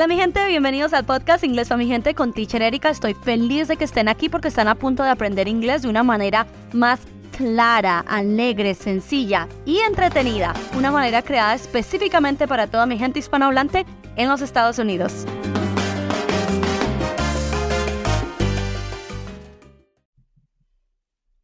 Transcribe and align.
Hola 0.00 0.08
mi 0.08 0.16
gente, 0.16 0.46
bienvenidos 0.46 0.94
al 0.94 1.04
podcast 1.04 1.44
Inglés 1.44 1.68
para 1.68 1.76
mi 1.76 1.86
gente 1.86 2.14
con 2.14 2.32
Teacher 2.32 2.62
Erika. 2.62 2.88
Estoy 2.88 3.12
feliz 3.12 3.68
de 3.68 3.76
que 3.76 3.84
estén 3.84 4.08
aquí 4.08 4.30
porque 4.30 4.48
están 4.48 4.66
a 4.66 4.74
punto 4.74 5.02
de 5.02 5.10
aprender 5.10 5.46
inglés 5.46 5.82
de 5.82 5.90
una 5.90 6.02
manera 6.02 6.46
más 6.72 7.00
clara, 7.36 8.02
alegre, 8.08 8.72
sencilla 8.74 9.46
y 9.66 9.76
entretenida. 9.80 10.54
Una 10.74 10.90
manera 10.90 11.20
creada 11.20 11.54
específicamente 11.54 12.48
para 12.48 12.66
toda 12.66 12.86
mi 12.86 12.96
gente 12.96 13.18
hispanohablante 13.18 13.84
en 14.16 14.30
los 14.30 14.40
Estados 14.40 14.78
Unidos. 14.78 15.26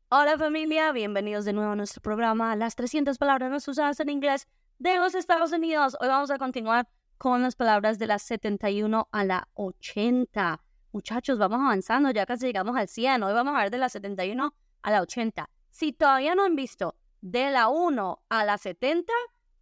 Hola 0.08 0.38
familia, 0.38 0.92
bienvenidos 0.92 1.44
de 1.44 1.52
nuevo 1.52 1.72
a 1.72 1.76
nuestro 1.76 2.00
programa 2.00 2.56
Las 2.56 2.74
300 2.74 3.18
palabras 3.18 3.50
no 3.50 3.58
usadas 3.70 4.00
en 4.00 4.08
inglés 4.08 4.48
de 4.78 4.96
los 4.96 5.14
Estados 5.14 5.52
Unidos. 5.52 5.94
Hoy 6.00 6.08
vamos 6.08 6.30
a 6.30 6.38
continuar 6.38 6.88
con 7.18 7.42
las 7.42 7.56
palabras 7.56 7.98
de 7.98 8.06
la 8.06 8.18
71 8.18 9.08
a 9.10 9.24
la 9.24 9.48
80. 9.54 10.62
Muchachos, 10.92 11.38
vamos 11.38 11.60
avanzando, 11.60 12.10
ya 12.10 12.26
casi 12.26 12.46
llegamos 12.46 12.76
al 12.76 12.88
100. 12.88 13.22
Hoy 13.22 13.32
vamos 13.32 13.54
a 13.54 13.58
ver 13.58 13.70
de 13.70 13.78
la 13.78 13.88
71 13.88 14.54
a 14.82 14.90
la 14.90 15.02
80. 15.02 15.48
Si 15.70 15.92
todavía 15.92 16.34
no 16.34 16.44
han 16.44 16.56
visto 16.56 16.94
de 17.20 17.50
la 17.50 17.68
1 17.68 18.22
a 18.28 18.44
la 18.44 18.58
70, 18.58 19.12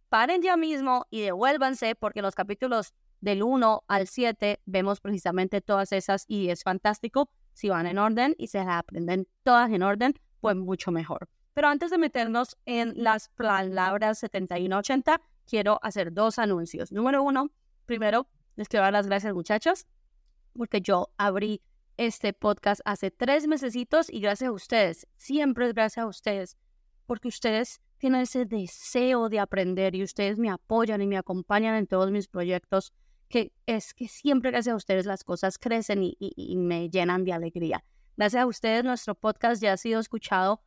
paren 0.09 0.41
ya 0.41 0.57
mismo 0.57 1.07
y 1.09 1.21
devuélvanse 1.21 1.95
porque 1.95 2.21
los 2.21 2.35
capítulos 2.35 2.93
del 3.21 3.43
1 3.43 3.83
al 3.87 4.07
7 4.07 4.61
vemos 4.65 5.01
precisamente 5.01 5.61
todas 5.61 5.91
esas 5.91 6.25
y 6.27 6.49
es 6.49 6.63
fantástico 6.63 7.29
si 7.53 7.69
van 7.69 7.87
en 7.87 7.97
orden 7.97 8.35
y 8.37 8.47
se 8.47 8.59
las 8.59 8.67
aprenden 8.67 9.27
todas 9.43 9.71
en 9.71 9.81
orden, 9.81 10.13
pues 10.41 10.55
mucho 10.55 10.91
mejor. 10.91 11.29
Pero 11.53 11.69
antes 11.69 11.89
de 11.89 11.97
meternos 11.97 12.57
en 12.65 12.93
las 13.01 13.29
palabras 13.29 14.21
71-80, 14.21 15.21
quiero 15.45 15.79
hacer 15.81 16.13
dos 16.13 16.39
anuncios. 16.39 16.91
Número 16.91 17.23
uno, 17.23 17.51
primero, 17.85 18.27
les 18.55 18.67
quiero 18.67 18.83
dar 18.83 18.93
las 18.93 19.07
gracias, 19.07 19.33
muchachos, 19.33 19.85
porque 20.53 20.81
yo 20.81 21.09
abrí 21.17 21.61
este 21.97 22.33
podcast 22.33 22.81
hace 22.85 23.11
tres 23.11 23.47
mesecitos 23.47 24.09
y 24.09 24.19
gracias 24.19 24.49
a 24.49 24.51
ustedes, 24.51 25.07
siempre 25.15 25.67
es 25.67 25.73
gracias 25.73 26.03
a 26.03 26.07
ustedes, 26.07 26.57
porque 27.05 27.27
ustedes 27.27 27.81
tienen 27.97 28.21
ese 28.21 28.45
deseo 28.45 29.29
de 29.29 29.39
aprender 29.39 29.95
y 29.95 30.03
ustedes 30.03 30.37
me 30.37 30.49
apoyan 30.49 31.01
y 31.01 31.07
me 31.07 31.17
acompañan 31.17 31.75
en 31.75 31.87
todos 31.87 32.11
mis 32.11 32.27
proyectos, 32.27 32.93
que 33.29 33.53
es 33.65 33.93
que 33.93 34.07
siempre 34.07 34.51
gracias 34.51 34.73
a 34.73 34.77
ustedes 34.77 35.05
las 35.05 35.23
cosas 35.23 35.57
crecen 35.57 36.03
y, 36.03 36.17
y 36.19 36.57
me 36.57 36.89
llenan 36.89 37.23
de 37.23 37.33
alegría. 37.33 37.83
Gracias 38.17 38.43
a 38.43 38.47
ustedes 38.47 38.83
nuestro 38.83 39.15
podcast 39.15 39.61
ya 39.61 39.73
ha 39.73 39.77
sido 39.77 39.99
escuchado 39.99 40.61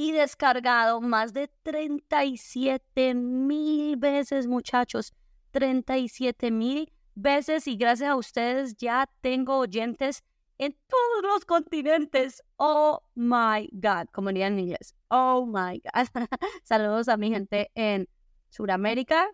y 0.00 0.12
descargado 0.12 1.02
más 1.02 1.34
de 1.34 1.48
37 1.62 3.14
mil 3.14 3.98
veces, 3.98 4.46
muchachos. 4.46 5.12
37 5.50 6.50
mil 6.50 6.90
veces 7.14 7.66
y 7.66 7.76
gracias 7.76 8.08
a 8.08 8.16
ustedes 8.16 8.78
ya 8.78 9.10
tengo 9.20 9.58
oyentes 9.58 10.24
en 10.56 10.74
todos 10.86 11.34
los 11.34 11.44
continentes. 11.44 12.42
Oh 12.56 13.02
my 13.14 13.68
God, 13.72 14.06
como 14.10 14.30
dirían 14.30 14.54
en 14.54 14.60
inglés. 14.60 14.94
Oh 15.08 15.44
my 15.44 15.82
God. 15.84 16.06
Saludos 16.64 17.10
a 17.10 17.18
mi 17.18 17.28
gente 17.28 17.70
en 17.74 18.08
Sudamérica 18.48 19.28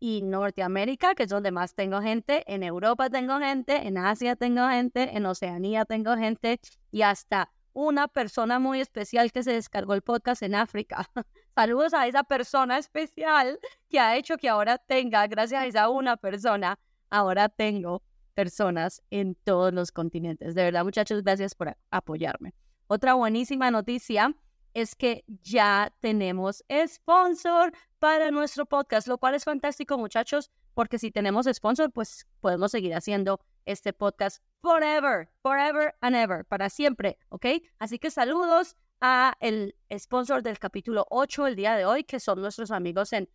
y 0.00 0.22
Norteamérica, 0.22 1.14
que 1.14 1.24
es 1.24 1.28
donde 1.28 1.50
más 1.50 1.74
tengo 1.74 2.00
gente. 2.00 2.42
En 2.46 2.62
Europa 2.62 3.10
tengo 3.10 3.38
gente, 3.38 3.86
en 3.86 3.98
Asia 3.98 4.34
tengo 4.34 4.66
gente, 4.66 5.14
en 5.14 5.26
Oceanía 5.26 5.84
tengo 5.84 6.16
gente 6.16 6.58
y 6.90 7.02
hasta 7.02 7.52
una 7.76 8.08
persona 8.08 8.58
muy 8.58 8.80
especial 8.80 9.30
que 9.32 9.42
se 9.42 9.52
descargó 9.52 9.92
el 9.92 10.00
podcast 10.00 10.42
en 10.42 10.54
África. 10.54 11.10
Saludos 11.54 11.92
a 11.92 12.06
esa 12.06 12.24
persona 12.24 12.78
especial 12.78 13.60
que 13.90 14.00
ha 14.00 14.16
hecho 14.16 14.38
que 14.38 14.48
ahora 14.48 14.78
tenga, 14.78 15.26
gracias 15.26 15.60
a 15.60 15.66
esa 15.66 15.90
una 15.90 16.16
persona, 16.16 16.78
ahora 17.10 17.50
tengo 17.50 18.02
personas 18.32 19.02
en 19.10 19.34
todos 19.44 19.74
los 19.74 19.92
continentes. 19.92 20.54
De 20.54 20.64
verdad, 20.64 20.84
muchachos, 20.84 21.22
gracias 21.22 21.54
por 21.54 21.76
apoyarme. 21.90 22.54
Otra 22.86 23.12
buenísima 23.12 23.70
noticia 23.70 24.34
es 24.72 24.94
que 24.94 25.26
ya 25.42 25.92
tenemos 26.00 26.64
sponsor 26.86 27.74
para 27.98 28.30
nuestro 28.30 28.64
podcast, 28.64 29.06
lo 29.06 29.18
cual 29.18 29.34
es 29.34 29.44
fantástico, 29.44 29.98
muchachos, 29.98 30.50
porque 30.72 30.98
si 30.98 31.10
tenemos 31.10 31.46
sponsor, 31.52 31.92
pues 31.92 32.26
podemos 32.40 32.70
seguir 32.70 32.94
haciendo 32.94 33.38
este 33.66 33.92
podcast 33.92 34.42
forever, 34.62 35.28
forever 35.42 35.94
and 36.00 36.16
ever, 36.16 36.44
para 36.44 36.70
siempre, 36.70 37.18
¿ok? 37.28 37.46
Así 37.78 37.98
que 37.98 38.10
saludos 38.10 38.76
a 39.00 39.36
el 39.40 39.76
sponsor 39.98 40.42
del 40.42 40.58
capítulo 40.58 41.06
8 41.10 41.46
el 41.48 41.56
día 41.56 41.76
de 41.76 41.84
hoy, 41.84 42.04
que 42.04 42.18
son 42.20 42.40
nuestros 42.40 42.70
amigos 42.70 43.12
en 43.12 43.28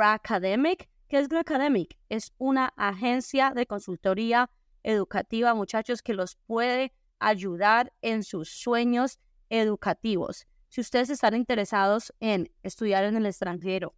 Academic. 0.00 0.88
¿Qué 1.08 1.18
es 1.18 1.32
Academic? 1.32 1.98
Es 2.08 2.32
una 2.38 2.72
agencia 2.76 3.52
de 3.54 3.66
consultoría 3.66 4.50
educativa, 4.82 5.54
muchachos, 5.54 6.02
que 6.02 6.14
los 6.14 6.36
puede 6.46 6.92
ayudar 7.18 7.92
en 8.02 8.22
sus 8.22 8.50
sueños 8.50 9.18
educativos. 9.48 10.46
Si 10.68 10.80
ustedes 10.80 11.10
están 11.10 11.34
interesados 11.34 12.12
en 12.20 12.52
estudiar 12.62 13.04
en 13.04 13.16
el 13.16 13.26
extranjero 13.26 13.94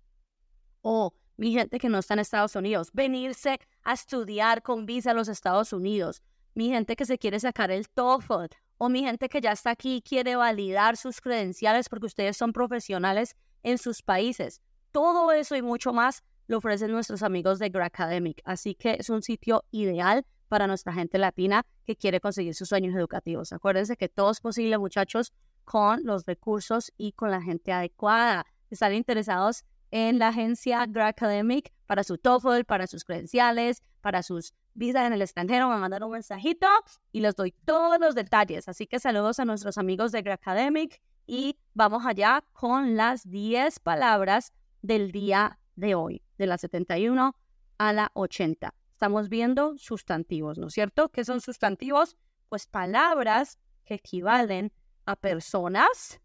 o 0.83 1.15
mi 1.41 1.53
gente 1.53 1.79
que 1.79 1.89
no 1.89 1.99
está 1.99 2.13
en 2.13 2.21
Estados 2.21 2.55
Unidos, 2.55 2.91
venirse 2.93 3.59
a 3.83 3.95
estudiar 3.95 4.63
con 4.63 4.85
visa 4.85 5.13
a 5.13 5.15
los 5.15 5.27
Estados 5.27 5.73
Unidos, 5.73 6.23
mi 6.55 6.69
gente 6.69 6.97
que 6.97 7.07
se 7.07 7.17
quiere 7.17 7.41
sacar 7.41 7.71
el 7.71 7.89
TOEFL 7.89 8.55
o 8.77 8.91
mi 8.91 9.01
gente 9.01 9.31
que 9.31 9.41
ya 9.41 9.53
está 9.53 9.71
aquí 9.71 9.97
y 9.97 10.03
quiere 10.03 10.37
validar 10.37 10.99
sus 10.99 11.23
credenciales 11.23 11.89
porque 11.89 12.05
ustedes 12.05 12.37
son 12.37 12.53
profesionales 12.53 13.37
en 13.63 13.79
sus 13.79 14.03
países. 14.03 14.61
Todo 14.93 15.33
eso 15.33 15.57
y 15.57 15.63
mucho 15.63 15.95
más 15.95 16.23
lo 16.47 16.59
ofrecen 16.59 16.93
nuestros 16.93 17.23
amigos 17.23 17.59
de 17.59 17.73
Academic, 17.83 18.43
así 18.45 18.75
que 18.75 18.99
es 19.01 19.09
un 19.09 19.23
sitio 19.23 19.65
ideal 19.71 20.27
para 20.49 20.67
nuestra 20.67 20.93
gente 20.93 21.17
latina 21.17 21.65
que 21.87 21.97
quiere 21.97 22.21
conseguir 22.21 22.55
sus 22.55 22.69
sueños 22.69 22.95
educativos. 22.95 23.55
Acuérdense 23.55 23.97
que 23.97 24.11
todo 24.11 24.31
es 24.31 24.43
posible, 24.43 24.77
muchachos, 24.77 25.33
con 25.65 26.05
los 26.05 26.27
recursos 26.27 26.93
y 26.99 27.13
con 27.13 27.31
la 27.31 27.41
gente 27.41 27.73
adecuada. 27.73 28.45
Están 28.69 28.93
interesados 28.93 29.65
en 29.91 30.19
la 30.19 30.29
agencia 30.29 30.83
Academic 30.83 31.73
para 31.87 32.05
su 32.05 32.19
TOEFL, 32.19 32.65
para 32.65 32.87
sus 32.87 33.05
credenciales, 33.05 33.83
para 34.01 34.23
sus 34.23 34.55
visas 34.75 35.07
en 35.07 35.13
el 35.13 35.23
extranjero, 35.23 35.69
me 35.69 35.77
mandaron 35.77 36.07
un 36.07 36.13
mensajito 36.13 36.67
y 37.13 37.21
les 37.21 37.35
doy 37.35 37.53
todos 37.65 37.99
los 38.01 38.15
detalles. 38.15 38.69
Así 38.69 38.87
que 38.87 39.01
saludos 39.01 39.41
a 39.41 39.45
nuestros 39.45 39.79
amigos 39.79 40.13
de 40.13 40.19
Academic 40.19 41.01
y 41.27 41.59
vamos 41.75 42.07
allá 42.07 42.45
con 42.53 42.97
las 42.97 43.29
10 43.29 43.81
palabras 43.81 44.53
del 44.83 45.13
día 45.13 45.59
de 45.77 45.95
hoy, 45.95 46.23
de 46.39 46.47
la 46.47 46.59
71 46.59 47.37
a 47.79 47.93
la 47.93 48.11
80. 48.15 48.75
Estamos 48.93 49.29
viendo 49.29 49.77
sustantivos, 49.79 50.59
¿no 50.59 50.67
es 50.67 50.75
cierto? 50.75 51.09
¿Qué 51.09 51.25
son 51.25 51.41
sustantivos? 51.41 52.17
Pues 52.49 52.67
palabras 52.67 53.59
que 53.85 53.95
equivalen 53.95 54.73
a 55.07 55.17
personas, 55.17 56.21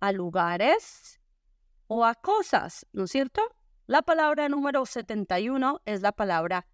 a 0.00 0.12
lugares, 0.12 1.17
o 1.88 2.04
a 2.04 2.14
cosas, 2.14 2.86
¿no 2.92 3.04
es 3.04 3.10
cierto? 3.10 3.42
La 3.86 4.02
palabra 4.02 4.48
número 4.48 4.86
71 4.86 5.80
es 5.84 6.02
la 6.02 6.12
palabra 6.12 6.66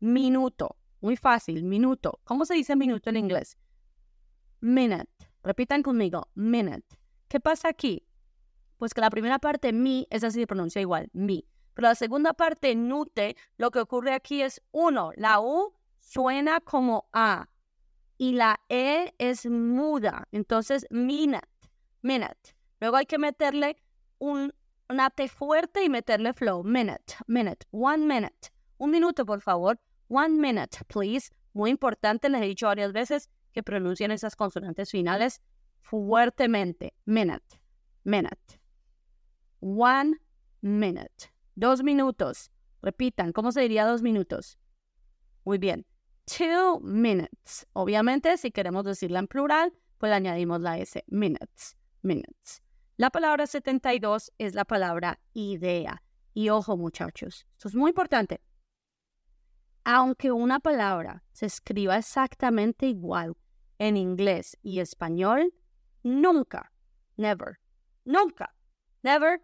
minuto. 0.00 0.76
Muy 1.00 1.16
fácil, 1.16 1.64
minuto. 1.64 2.20
¿Cómo 2.24 2.44
se 2.44 2.54
dice 2.54 2.76
minuto 2.76 3.10
en 3.10 3.18
inglés? 3.18 3.58
Minute. 4.60 5.30
Repitan 5.42 5.82
conmigo, 5.82 6.28
minute. 6.34 6.98
¿Qué 7.28 7.40
pasa 7.40 7.68
aquí? 7.68 8.06
Pues 8.78 8.94
que 8.94 9.00
la 9.00 9.10
primera 9.10 9.38
parte, 9.38 9.72
mi, 9.72 10.06
es 10.10 10.24
así 10.24 10.40
se 10.40 10.46
pronuncia 10.46 10.80
igual, 10.80 11.10
mi. 11.12 11.46
Pero 11.74 11.88
la 11.88 11.94
segunda 11.94 12.32
parte, 12.32 12.74
nute, 12.74 13.36
lo 13.56 13.70
que 13.70 13.80
ocurre 13.80 14.12
aquí 14.12 14.42
es 14.42 14.62
uno. 14.70 15.12
La 15.16 15.40
U 15.40 15.74
suena 15.98 16.60
como 16.60 17.08
A 17.12 17.48
y 18.18 18.32
la 18.32 18.60
E 18.68 19.14
es 19.18 19.46
muda. 19.46 20.28
Entonces, 20.32 20.86
minute, 20.90 21.48
minute. 22.02 22.56
Luego 22.80 22.96
hay 22.96 23.06
que 23.06 23.18
meterle 23.18 23.76
un 24.18 24.52
Nate 24.92 25.28
fuerte 25.28 25.84
y 25.84 25.88
meterle 25.88 26.32
flow. 26.32 26.62
Minute, 26.64 27.14
minute, 27.26 27.66
one 27.70 28.06
minute. 28.06 28.50
Un 28.78 28.90
minuto, 28.90 29.24
por 29.24 29.40
favor. 29.40 29.78
One 30.08 30.38
minute, 30.38 30.78
please. 30.88 31.30
Muy 31.52 31.70
importante, 31.70 32.28
les 32.28 32.42
he 32.42 32.46
dicho 32.46 32.66
varias 32.66 32.92
veces 32.92 33.30
que 33.52 33.62
pronuncien 33.62 34.10
esas 34.10 34.36
consonantes 34.36 34.90
finales 34.90 35.40
fuertemente. 35.80 36.94
Minute, 37.04 37.60
minute. 38.04 38.60
One 39.60 40.18
minute. 40.60 41.32
Dos 41.54 41.82
minutos. 41.82 42.50
Repitan, 42.82 43.32
¿cómo 43.32 43.52
se 43.52 43.60
diría 43.60 43.86
dos 43.86 44.02
minutos? 44.02 44.58
Muy 45.44 45.58
bien. 45.58 45.86
Two 46.24 46.80
minutes. 46.80 47.66
Obviamente, 47.72 48.36
si 48.38 48.50
queremos 48.50 48.84
decirla 48.84 49.18
en 49.18 49.26
plural, 49.26 49.72
pues 49.98 50.12
añadimos 50.12 50.60
la 50.60 50.78
S. 50.78 51.04
Minutes, 51.08 51.76
minutes. 52.02 52.61
La 53.02 53.10
palabra 53.10 53.48
72 53.48 54.30
es 54.38 54.54
la 54.54 54.64
palabra 54.64 55.18
idea. 55.32 56.04
Y 56.34 56.50
ojo 56.50 56.76
muchachos, 56.76 57.48
esto 57.50 57.66
es 57.66 57.74
muy 57.74 57.88
importante. 57.88 58.40
Aunque 59.82 60.30
una 60.30 60.60
palabra 60.60 61.24
se 61.32 61.46
escriba 61.46 61.96
exactamente 61.96 62.86
igual 62.86 63.34
en 63.80 63.96
inglés 63.96 64.56
y 64.62 64.78
español, 64.78 65.52
nunca, 66.04 66.72
never, 67.16 67.58
nunca, 68.04 68.54
never 69.02 69.42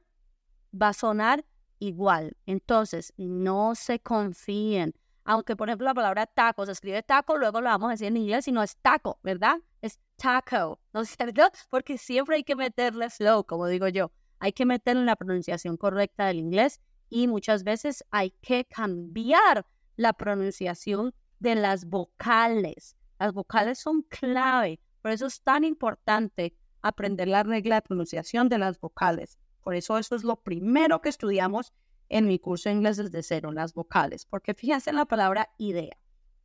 va 0.73 0.91
a 0.91 0.93
sonar 0.93 1.45
igual. 1.81 2.37
Entonces, 2.47 3.13
no 3.17 3.75
se 3.75 3.99
confíen. 3.99 4.95
Aunque, 5.25 5.57
por 5.57 5.69
ejemplo, 5.69 5.87
la 5.87 5.95
palabra 5.95 6.27
taco 6.27 6.65
se 6.65 6.71
escribe 6.71 7.03
taco, 7.03 7.37
luego 7.37 7.61
lo 7.61 7.71
vamos 7.71 7.89
a 7.89 7.91
decir 7.95 8.07
en 8.07 8.19
inglés 8.19 8.47
y 8.47 8.53
no 8.53 8.63
es 8.63 8.77
taco, 8.77 9.19
¿verdad? 9.25 9.57
Es 9.81 9.99
taco, 10.17 10.81
¿no 10.93 11.01
es 11.03 11.11
cierto? 11.17 11.43
Porque 11.71 11.99
siempre 11.99 12.37
hay 12.37 12.45
que 12.45 12.57
meterle 12.57 13.09
slow, 13.11 13.45
como 13.45 13.67
digo 13.67 13.89
yo. 13.89 14.11
Hay 14.41 14.53
que 14.53 14.67
meterle 14.67 15.05
la 15.05 15.17
pronunciación 15.17 15.77
correcta 15.77 16.27
del 16.27 16.39
inglés 16.39 16.81
y 17.11 17.27
muchas 17.27 17.65
veces 17.65 18.05
hay 18.11 18.31
que 18.43 18.65
cambiar 18.65 19.67
la 19.97 20.13
pronunciación 20.13 21.15
de 21.41 21.55
las 21.55 21.87
vocales. 21.87 22.97
Las 23.19 23.33
vocales 23.33 23.79
son 23.79 24.03
clave, 24.03 24.81
por 25.03 25.11
eso 25.11 25.27
es 25.27 25.43
tan 25.43 25.65
importante 25.65 26.57
aprender 26.83 27.29
la 27.29 27.43
regla 27.43 27.77
de 27.77 27.83
pronunciación 27.83 28.49
de 28.49 28.59
las 28.59 28.79
vocales. 28.79 29.39
Por 29.63 29.75
eso 29.75 29.99
eso 29.99 30.15
es 30.15 30.25
lo 30.25 30.37
primero 30.37 31.01
que 31.01 31.09
estudiamos 31.09 31.73
en 32.09 32.27
mi 32.27 32.39
curso 32.39 32.69
de 32.69 32.77
inglés 32.77 32.97
desde 32.97 33.23
cero, 33.23 33.53
las 33.53 33.75
vocales. 33.75 34.25
Porque 34.25 34.55
fíjense 34.55 34.91
en 34.91 34.97
la 34.97 35.05
palabra 35.05 35.51
idea. 35.59 35.97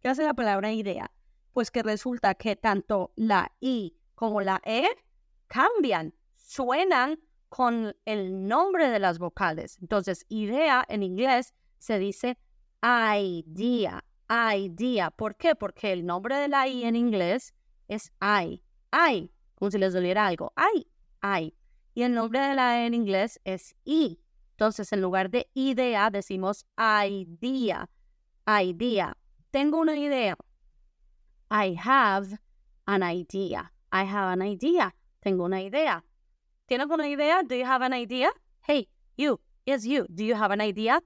¿Qué 0.02 0.10
hace 0.10 0.24
la 0.24 0.34
palabra 0.34 0.72
idea? 0.72 1.12
Pues 1.54 1.72
que 1.72 1.84
resulta 1.84 2.36
que 2.36 2.56
tanto 2.56 3.14
la 3.16 3.52
I 3.60 3.96
como 4.16 4.42
la 4.42 4.62
E 4.66 4.88
cambian, 5.48 6.14
suenan 6.36 7.20
con 7.50 7.96
el 8.06 8.48
nombre 8.48 8.90
de 8.90 9.00
las 9.00 9.20
vocales. 9.20 9.78
Entonces, 9.80 10.26
idea 10.28 10.84
en 10.90 11.04
inglés 11.04 11.54
se 11.78 12.00
dice 12.00 12.38
idea, 12.82 14.04
idea. 14.56 15.12
¿Por 15.12 15.36
qué? 15.36 15.56
Porque 15.56 15.94
el 15.94 16.06
nombre 16.06 16.36
de 16.36 16.48
la 16.48 16.68
I 16.68 16.84
en 16.84 16.96
inglés 16.96 17.54
es 17.88 18.12
I, 18.22 18.64
I, 18.92 19.32
como 19.56 19.72
si 19.72 19.78
les 19.78 19.94
doliera 19.94 20.28
algo. 20.28 20.54
I, 20.58 20.88
I. 21.24 21.54
Y 21.94 22.04
el 22.04 22.14
nombre 22.14 22.40
de 22.40 22.56
la 22.56 22.82
E 22.82 22.88
en 22.88 22.94
inglés 22.94 23.40
es 23.44 23.76
I. 23.86 24.20
Entonces, 24.52 24.92
en 24.92 25.02
lugar 25.02 25.30
de 25.30 25.50
idea, 25.54 26.10
decimos 26.10 26.66
idea, 26.78 27.90
idea. 28.48 29.18
Tengo 29.52 29.78
una 29.80 29.96
idea. 29.96 30.38
I 31.54 31.76
have 31.76 32.36
an 32.88 33.04
idea. 33.04 33.70
I 33.92 34.06
have 34.06 34.34
an 34.34 34.42
idea. 34.42 34.92
Tengo 35.22 35.46
una 35.46 35.62
idea. 35.62 36.04
¿Tienes 36.68 36.88
una 36.90 37.08
idea? 37.08 37.44
Do 37.44 37.54
you 37.54 37.64
have 37.64 37.84
an 37.84 37.94
idea? 37.94 38.32
Hey, 38.64 38.88
you. 39.18 39.40
Yes, 39.68 39.86
you. 39.86 40.08
Do 40.10 40.24
you 40.24 40.34
have 40.34 40.52
an 40.52 40.62
idea? 40.62 41.00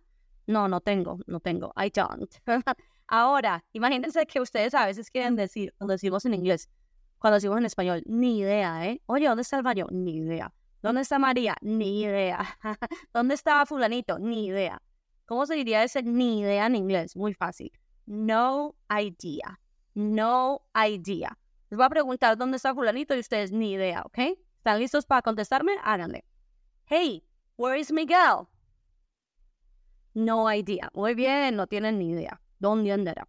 No, 0.48 0.68
no 0.68 0.80
tengo, 0.80 1.20
no 1.28 1.40
tengo. 1.42 1.74
I 1.76 1.90
don't. 1.90 2.34
Ahora, 3.10 3.62
imagínense 3.74 4.26
que 4.26 4.40
ustedes 4.40 4.74
a 4.74 4.86
veces 4.86 5.12
quieren 5.12 5.36
decir, 5.36 5.74
cuando 5.78 5.92
decimos 5.92 6.26
en 6.26 6.34
inglés, 6.34 6.70
cuando 7.20 7.36
decimos 7.36 7.58
en 7.58 7.66
español, 7.66 8.02
ni 8.06 8.40
idea, 8.40 8.88
¿eh? 8.88 9.02
Oye, 9.08 9.28
¿dónde 9.28 9.42
está 9.42 9.58
el 9.58 9.64
baño? 9.64 9.88
Ni 9.92 10.16
idea. 10.16 10.54
¿Dónde 10.82 11.02
está 11.02 11.20
María? 11.20 11.58
Ni 11.60 12.04
idea. 12.04 12.58
¿Dónde 13.14 13.34
estaba 13.34 13.66
fulanito? 13.66 14.18
Ni 14.18 14.46
idea. 14.46 14.82
¿Cómo 15.26 15.46
se 15.46 15.56
diría 15.56 15.84
ese 15.84 16.04
ni 16.04 16.40
idea 16.40 16.68
en 16.68 16.76
inglés? 16.76 17.18
Muy 17.18 17.34
fácil. 17.34 17.74
No 18.06 18.76
idea. 18.90 19.60
No 19.98 20.62
idea. 20.76 21.40
Les 21.72 21.76
voy 21.76 21.84
a 21.84 21.90
preguntar 21.90 22.38
dónde 22.38 22.58
está 22.58 22.76
fulanito 22.76 23.16
y 23.16 23.20
ustedes 23.20 23.52
ni 23.52 23.72
idea, 23.72 24.04
¿ok? 24.06 24.38
¿Están 24.58 24.78
listos 24.78 25.08
para 25.08 25.24
contestarme? 25.24 25.72
Háganle. 25.84 26.24
Hey, 26.86 27.24
where 27.58 27.80
is 27.80 27.92
Miguel? 27.92 28.48
No 30.14 30.54
idea. 30.54 30.92
Muy 30.94 31.16
bien, 31.16 31.56
no 31.56 31.66
tienen 31.66 31.98
ni 31.98 32.12
idea. 32.12 32.40
¿Dónde 32.60 32.92
andará? 32.92 33.28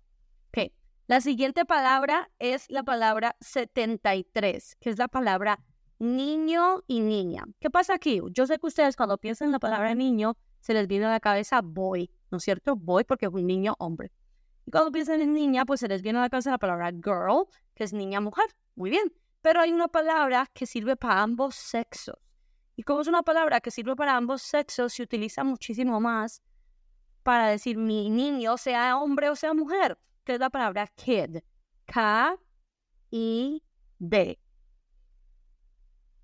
Ok. 0.49 0.71
La 1.07 1.23
siguiente 1.23 1.65
palabra 1.65 2.31
es 2.39 2.71
la 2.71 2.83
palabra 2.83 3.35
73, 3.41 4.77
que 4.79 4.91
es 4.91 4.99
la 4.99 5.09
palabra 5.09 5.65
niño 5.99 6.83
y 6.87 7.01
niña. 7.01 7.47
¿Qué 7.61 7.71
pasa 7.71 7.95
aquí? 7.95 8.21
Yo 8.33 8.47
sé 8.47 8.59
que 8.59 8.67
ustedes 8.67 8.95
cuando 8.95 9.17
piensan 9.17 9.47
en 9.47 9.53
la 9.53 9.59
palabra 9.59 9.95
niño, 9.95 10.37
se 10.61 10.75
les 10.75 10.87
viene 10.87 11.07
a 11.07 11.11
la 11.13 11.21
cabeza 11.21 11.63
boy, 11.63 12.11
¿no 12.31 12.37
es 12.37 12.45
cierto? 12.45 12.77
Boy 12.77 13.05
porque 13.05 13.25
es 13.25 13.33
un 13.33 13.47
niño 13.47 13.75
hombre. 13.79 14.13
Y 14.69 14.71
cuando 14.71 14.93
piensan 14.93 15.23
en 15.23 15.33
niña, 15.33 15.65
pues 15.65 15.81
se 15.81 15.89
les 15.89 16.03
viene 16.03 16.19
a 16.19 16.21
la 16.21 16.29
cabeza 16.29 16.51
la 16.51 16.59
palabra 16.59 16.91
girl, 16.91 17.47
que 17.75 17.85
es 17.85 17.95
niña 17.95 18.21
mujer. 18.21 18.45
Muy 18.75 18.91
bien. 18.91 19.11
Pero 19.41 19.63
hay 19.63 19.73
una 19.73 19.89
palabra 19.89 20.47
que 20.53 20.67
sirve 20.67 20.95
para 20.95 21.23
ambos 21.23 21.55
sexos. 21.55 22.19
Y 22.77 22.83
como 22.83 23.01
es 23.01 23.07
una 23.09 23.23
palabra 23.23 23.63
que 23.63 23.71
sirve 23.71 23.97
para 23.97 24.15
ambos 24.15 24.43
sexos, 24.43 24.93
se 24.93 25.03
utiliza 25.03 25.43
muchísimo 25.43 26.01
más 26.01 26.43
para 27.23 27.49
decir 27.49 27.79
mi 27.79 28.11
niño, 28.11 28.59
sea 28.59 28.99
hombre 28.99 29.31
o 29.31 29.37
sea 29.37 29.55
mujer, 29.55 29.99
que 30.23 30.35
es 30.35 30.39
la 30.39 30.51
palabra 30.51 30.87
kid. 30.89 31.39
K-I-D. 31.87 32.39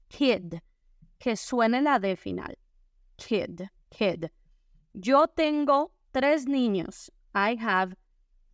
Kid. 0.08 0.54
Que 1.16 1.36
suene 1.36 1.80
la 1.80 1.98
D 1.98 2.14
final. 2.14 2.58
Kid. 3.16 3.62
Kid. 3.88 4.26
Yo 4.92 5.28
tengo 5.28 5.94
tres 6.12 6.46
niños. 6.46 7.10
I 7.34 7.56
have 7.58 7.96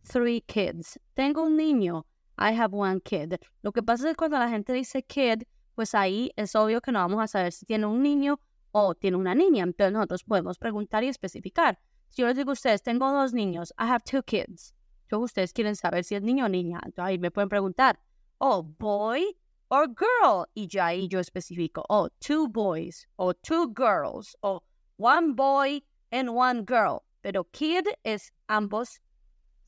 three 0.03 0.41
kids. 0.41 0.99
Tengo 1.15 1.43
un 1.43 1.57
niño. 1.57 2.05
I 2.37 2.53
have 2.53 2.73
one 2.73 2.99
kid. 3.01 3.35
Lo 3.61 3.71
que 3.71 3.83
pasa 3.83 4.05
es 4.05 4.11
que 4.11 4.15
cuando 4.15 4.39
la 4.39 4.49
gente 4.49 4.73
dice 4.73 5.03
kid, 5.03 5.43
pues 5.75 5.93
ahí 5.93 6.31
es 6.35 6.55
obvio 6.55 6.81
que 6.81 6.91
no 6.91 6.99
vamos 6.99 7.21
a 7.21 7.27
saber 7.27 7.51
si 7.51 7.65
tiene 7.65 7.85
un 7.85 8.01
niño 8.01 8.39
o 8.71 8.95
tiene 8.95 9.17
una 9.17 9.35
niña. 9.35 9.63
Entonces 9.63 9.93
nosotros 9.93 10.23
podemos 10.23 10.57
preguntar 10.57 11.03
y 11.03 11.07
especificar. 11.07 11.79
Si 12.09 12.21
yo 12.21 12.27
les 12.27 12.35
digo 12.35 12.51
a 12.51 12.53
ustedes, 12.53 12.83
tengo 12.83 13.11
dos 13.11 13.33
niños, 13.33 13.71
I 13.79 13.83
have 13.83 14.03
two 14.03 14.23
kids. 14.23 14.73
Entonces 15.03 15.25
ustedes 15.25 15.53
quieren 15.53 15.75
saber 15.75 16.03
si 16.03 16.15
es 16.15 16.21
niño 16.21 16.45
o 16.45 16.49
niña. 16.49 16.79
Entonces 16.83 17.05
ahí 17.05 17.17
me 17.19 17.31
pueden 17.31 17.49
preguntar, 17.49 17.99
oh, 18.39 18.63
boy 18.63 19.37
or 19.69 19.87
girl. 19.87 20.45
Y 20.53 20.67
ya 20.67 20.87
ahí 20.87 21.07
yo 21.07 21.19
especifico, 21.19 21.83
oh, 21.89 22.09
two 22.19 22.47
boys 22.47 23.07
o 23.17 23.33
two 23.33 23.73
girls 23.75 24.35
o 24.41 24.63
one 24.97 25.33
boy 25.33 25.83
and 26.11 26.29
one 26.29 26.63
girl. 26.65 27.03
Pero 27.21 27.45
kid 27.51 27.85
es 28.03 28.33
ambos 28.47 28.99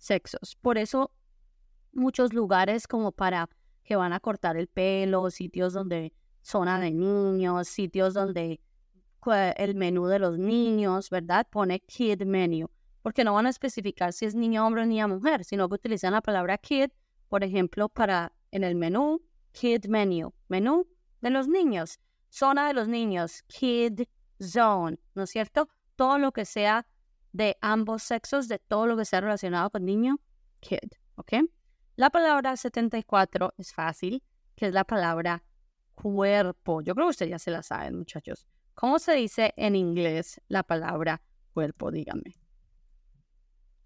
sexos. 0.04 0.56
Por 0.62 0.78
eso 0.78 1.12
muchos 1.92 2.34
lugares 2.34 2.88
como 2.88 3.12
para 3.12 3.50
que 3.84 3.96
van 3.96 4.14
a 4.14 4.20
cortar 4.20 4.58
el 4.58 4.68
pelo, 4.68 5.30
sitios 5.30 5.74
donde 5.74 6.14
zona 6.42 6.80
de 6.80 6.92
niños, 6.92 7.68
sitios 7.68 8.14
donde 8.14 8.60
el 9.58 9.76
menú 9.76 10.08
de 10.08 10.20
los 10.20 10.38
niños, 10.38 11.10
¿verdad? 11.10 11.48
Pone 11.50 11.80
kid 11.80 12.24
menu, 12.24 12.68
porque 13.02 13.24
no 13.24 13.34
van 13.34 13.46
a 13.46 13.50
especificar 13.50 14.12
si 14.12 14.26
es 14.26 14.36
niño 14.36 14.66
hombre 14.66 14.82
o 14.82 14.86
niña 14.86 15.08
mujer, 15.08 15.46
sino 15.46 15.70
que 15.70 15.76
utilizan 15.76 16.12
la 16.12 16.22
palabra 16.22 16.58
kid, 16.58 16.90
por 17.30 17.44
ejemplo, 17.44 17.88
para 17.88 18.34
en 18.52 18.66
el 18.66 18.76
menú, 18.76 19.22
kid 19.54 19.86
menu, 19.86 20.34
menú 20.50 20.88
de 21.22 21.30
los 21.30 21.48
niños, 21.48 22.00
zona 22.30 22.68
de 22.68 22.74
los 22.74 22.90
niños, 22.90 23.44
kid 23.48 24.02
zone, 24.42 25.00
¿no 25.16 25.24
es 25.24 25.30
cierto? 25.30 25.70
Todo 25.96 26.18
lo 26.18 26.34
que 26.34 26.44
sea 26.44 26.86
de 27.34 27.58
ambos 27.62 28.04
sexos, 28.04 28.48
de 28.48 28.60
todo 28.60 28.88
lo 28.88 28.96
que 28.96 29.06
sea 29.06 29.20
relacionado 29.22 29.70
con 29.70 29.84
niño, 29.84 30.20
kid, 30.62 30.92
¿ok? 31.16 31.34
La 31.96 32.10
palabra 32.10 32.56
74 32.56 33.54
es 33.58 33.74
fácil, 33.74 34.24
que 34.56 34.68
es 34.68 34.74
la 34.74 34.84
palabra 34.84 35.44
cuerpo. 35.96 36.82
Yo 36.82 36.96
creo 36.96 37.08
que 37.08 37.12
ustedes 37.12 37.32
ya 37.32 37.40
se 37.40 37.52
la 37.52 37.62
saben, 37.62 37.98
muchachos. 37.98 38.48
¿Cómo 38.76 39.00
se 39.00 39.14
dice 39.14 39.54
en 39.58 39.76
inglés 39.76 40.42
la 40.48 40.64
palabra 40.64 41.22
cuerpo? 41.54 41.92
Díganme. 41.92 42.36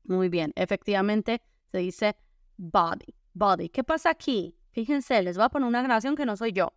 Muy 0.04 0.30
bien, 0.30 0.54
efectivamente 0.56 1.42
se 1.72 1.80
dice 1.80 2.16
body, 2.56 3.14
body. 3.34 3.70
¿Qué 3.70 3.84
pasa 3.84 4.10
aquí? 4.10 4.58
Fíjense, 4.72 5.22
les 5.22 5.36
voy 5.38 5.46
a 5.46 5.50
poner 5.50 5.68
una 5.68 5.82
grabación 5.82 6.16
que 6.16 6.26
no 6.26 6.38
soy 6.38 6.54
yo. 6.54 6.74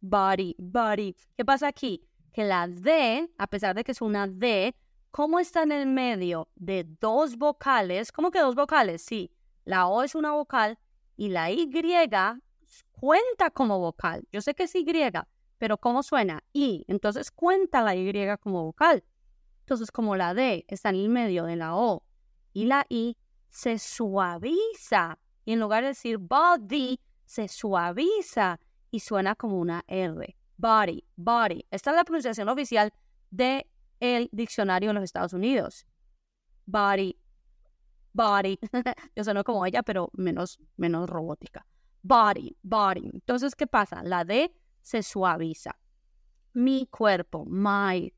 Body, 0.00 0.54
body. 0.58 1.16
¿Qué 1.36 1.44
pasa 1.44 1.68
aquí? 1.68 2.07
Que 2.38 2.44
la 2.44 2.68
D, 2.68 3.28
a 3.36 3.48
pesar 3.48 3.74
de 3.74 3.82
que 3.82 3.90
es 3.90 4.00
una 4.00 4.28
D, 4.28 4.72
¿Cómo 5.10 5.40
está 5.40 5.64
en 5.64 5.72
el 5.72 5.88
medio 5.88 6.48
de 6.54 6.86
dos 7.00 7.36
vocales? 7.36 8.12
¿Cómo 8.12 8.30
que 8.30 8.38
dos 8.38 8.54
vocales? 8.54 9.02
Sí, 9.02 9.32
la 9.64 9.88
O 9.88 10.04
es 10.04 10.14
una 10.14 10.30
vocal 10.30 10.78
y 11.16 11.30
la 11.30 11.50
Y 11.50 11.68
cuenta 12.92 13.50
como 13.50 13.80
vocal. 13.80 14.24
Yo 14.30 14.40
sé 14.40 14.54
que 14.54 14.62
es 14.62 14.74
Y, 14.76 14.86
pero 15.58 15.78
¿cómo 15.78 16.04
suena? 16.04 16.44
I. 16.52 16.84
Entonces 16.86 17.32
cuenta 17.32 17.82
la 17.82 17.96
Y 17.96 18.12
como 18.40 18.62
vocal. 18.62 19.02
Entonces, 19.62 19.90
como 19.90 20.14
la 20.14 20.32
D 20.32 20.64
está 20.68 20.90
en 20.90 20.94
el 20.94 21.08
medio 21.08 21.42
de 21.42 21.56
la 21.56 21.74
O 21.74 22.04
y 22.52 22.66
la 22.66 22.86
I, 22.88 23.16
se 23.48 23.80
suaviza. 23.80 25.18
Y 25.44 25.54
en 25.54 25.58
lugar 25.58 25.82
de 25.82 25.88
decir 25.88 26.18
body, 26.18 27.00
se 27.24 27.48
suaviza 27.48 28.60
y 28.92 29.00
suena 29.00 29.34
como 29.34 29.58
una 29.58 29.82
R. 29.88 30.37
Body, 30.58 31.04
body. 31.14 31.64
Esta 31.70 31.90
es 31.90 31.96
la 31.96 32.04
pronunciación 32.04 32.48
oficial 32.48 32.92
de 33.30 33.70
el 34.00 34.28
diccionario 34.32 34.90
en 34.90 34.96
los 34.96 35.04
Estados 35.04 35.32
Unidos. 35.32 35.86
Body, 36.66 37.16
body. 38.12 38.58
Yo 39.16 39.22
sueno 39.22 39.44
como 39.44 39.64
ella, 39.64 39.84
pero 39.84 40.10
menos, 40.14 40.58
menos 40.76 41.08
robótica. 41.08 41.64
Body, 42.02 42.56
body. 42.62 43.08
Entonces, 43.14 43.54
¿qué 43.54 43.68
pasa? 43.68 44.02
La 44.02 44.24
D 44.24 44.52
se 44.82 45.04
suaviza. 45.04 45.78
Mi 46.54 46.86
cuerpo, 46.86 47.44
my 47.46 48.12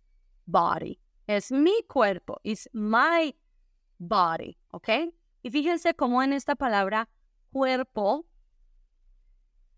body. 0.47 0.99
Es 1.27 1.53
mi 1.53 1.83
cuerpo, 1.87 2.41
is 2.43 2.71
my 2.73 3.37
body, 3.99 4.59
¿ok? 4.71 4.89
Y 5.43 5.51
fíjense 5.51 5.95
cómo 5.95 6.23
en 6.23 6.33
esta 6.33 6.57
palabra 6.57 7.09
cuerpo 7.53 8.27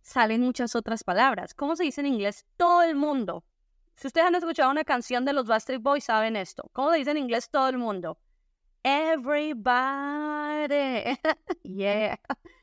salen 0.02 0.42
muchas 0.42 0.76
otras 0.76 1.04
palabras. 1.04 1.54
¿Cómo 1.54 1.76
se 1.76 1.84
dice 1.84 2.00
en 2.00 2.08
inglés? 2.08 2.44
Todo 2.56 2.82
el 2.82 2.94
mundo. 2.94 3.44
Si 3.96 4.06
ustedes 4.06 4.26
han 4.26 4.34
escuchado 4.34 4.70
una 4.70 4.84
canción 4.84 5.24
de 5.24 5.32
los 5.32 5.46
Bastard 5.46 5.80
Boys, 5.80 6.04
saben 6.04 6.36
esto. 6.36 6.68
¿Cómo 6.72 6.90
le 6.90 6.98
dice 6.98 7.12
en 7.12 7.18
inglés 7.18 7.48
todo 7.50 7.68
el 7.68 7.78
mundo? 7.78 8.18
Everybody. 8.82 9.58
yeah. 11.62 12.18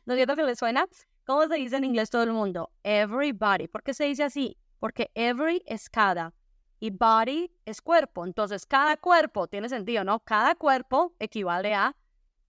¿No 0.06 0.14
es 0.14 0.18
cierto 0.18 0.36
que 0.36 0.44
le 0.44 0.56
suena? 0.56 0.86
¿Cómo 1.26 1.48
se 1.48 1.56
dice 1.56 1.78
en 1.78 1.86
inglés 1.86 2.10
todo 2.10 2.24
el 2.24 2.34
mundo? 2.34 2.72
Everybody. 2.84 3.68
¿Por 3.68 3.84
qué 3.84 3.94
se 3.94 4.06
dice 4.06 4.24
así? 4.24 4.58
Porque 4.80 5.12
every 5.14 5.62
es 5.66 5.90
cada 5.90 6.34
y 6.80 6.92
body 6.92 7.52
es 7.66 7.82
cuerpo. 7.82 8.26
Entonces, 8.26 8.66
cada 8.66 8.98
cuerpo 8.98 9.48
tiene 9.48 9.70
sentido, 9.70 10.04
¿no? 10.04 10.20
Cada 10.22 10.56
cuerpo 10.56 11.14
equivale 11.20 11.74
a 11.74 11.96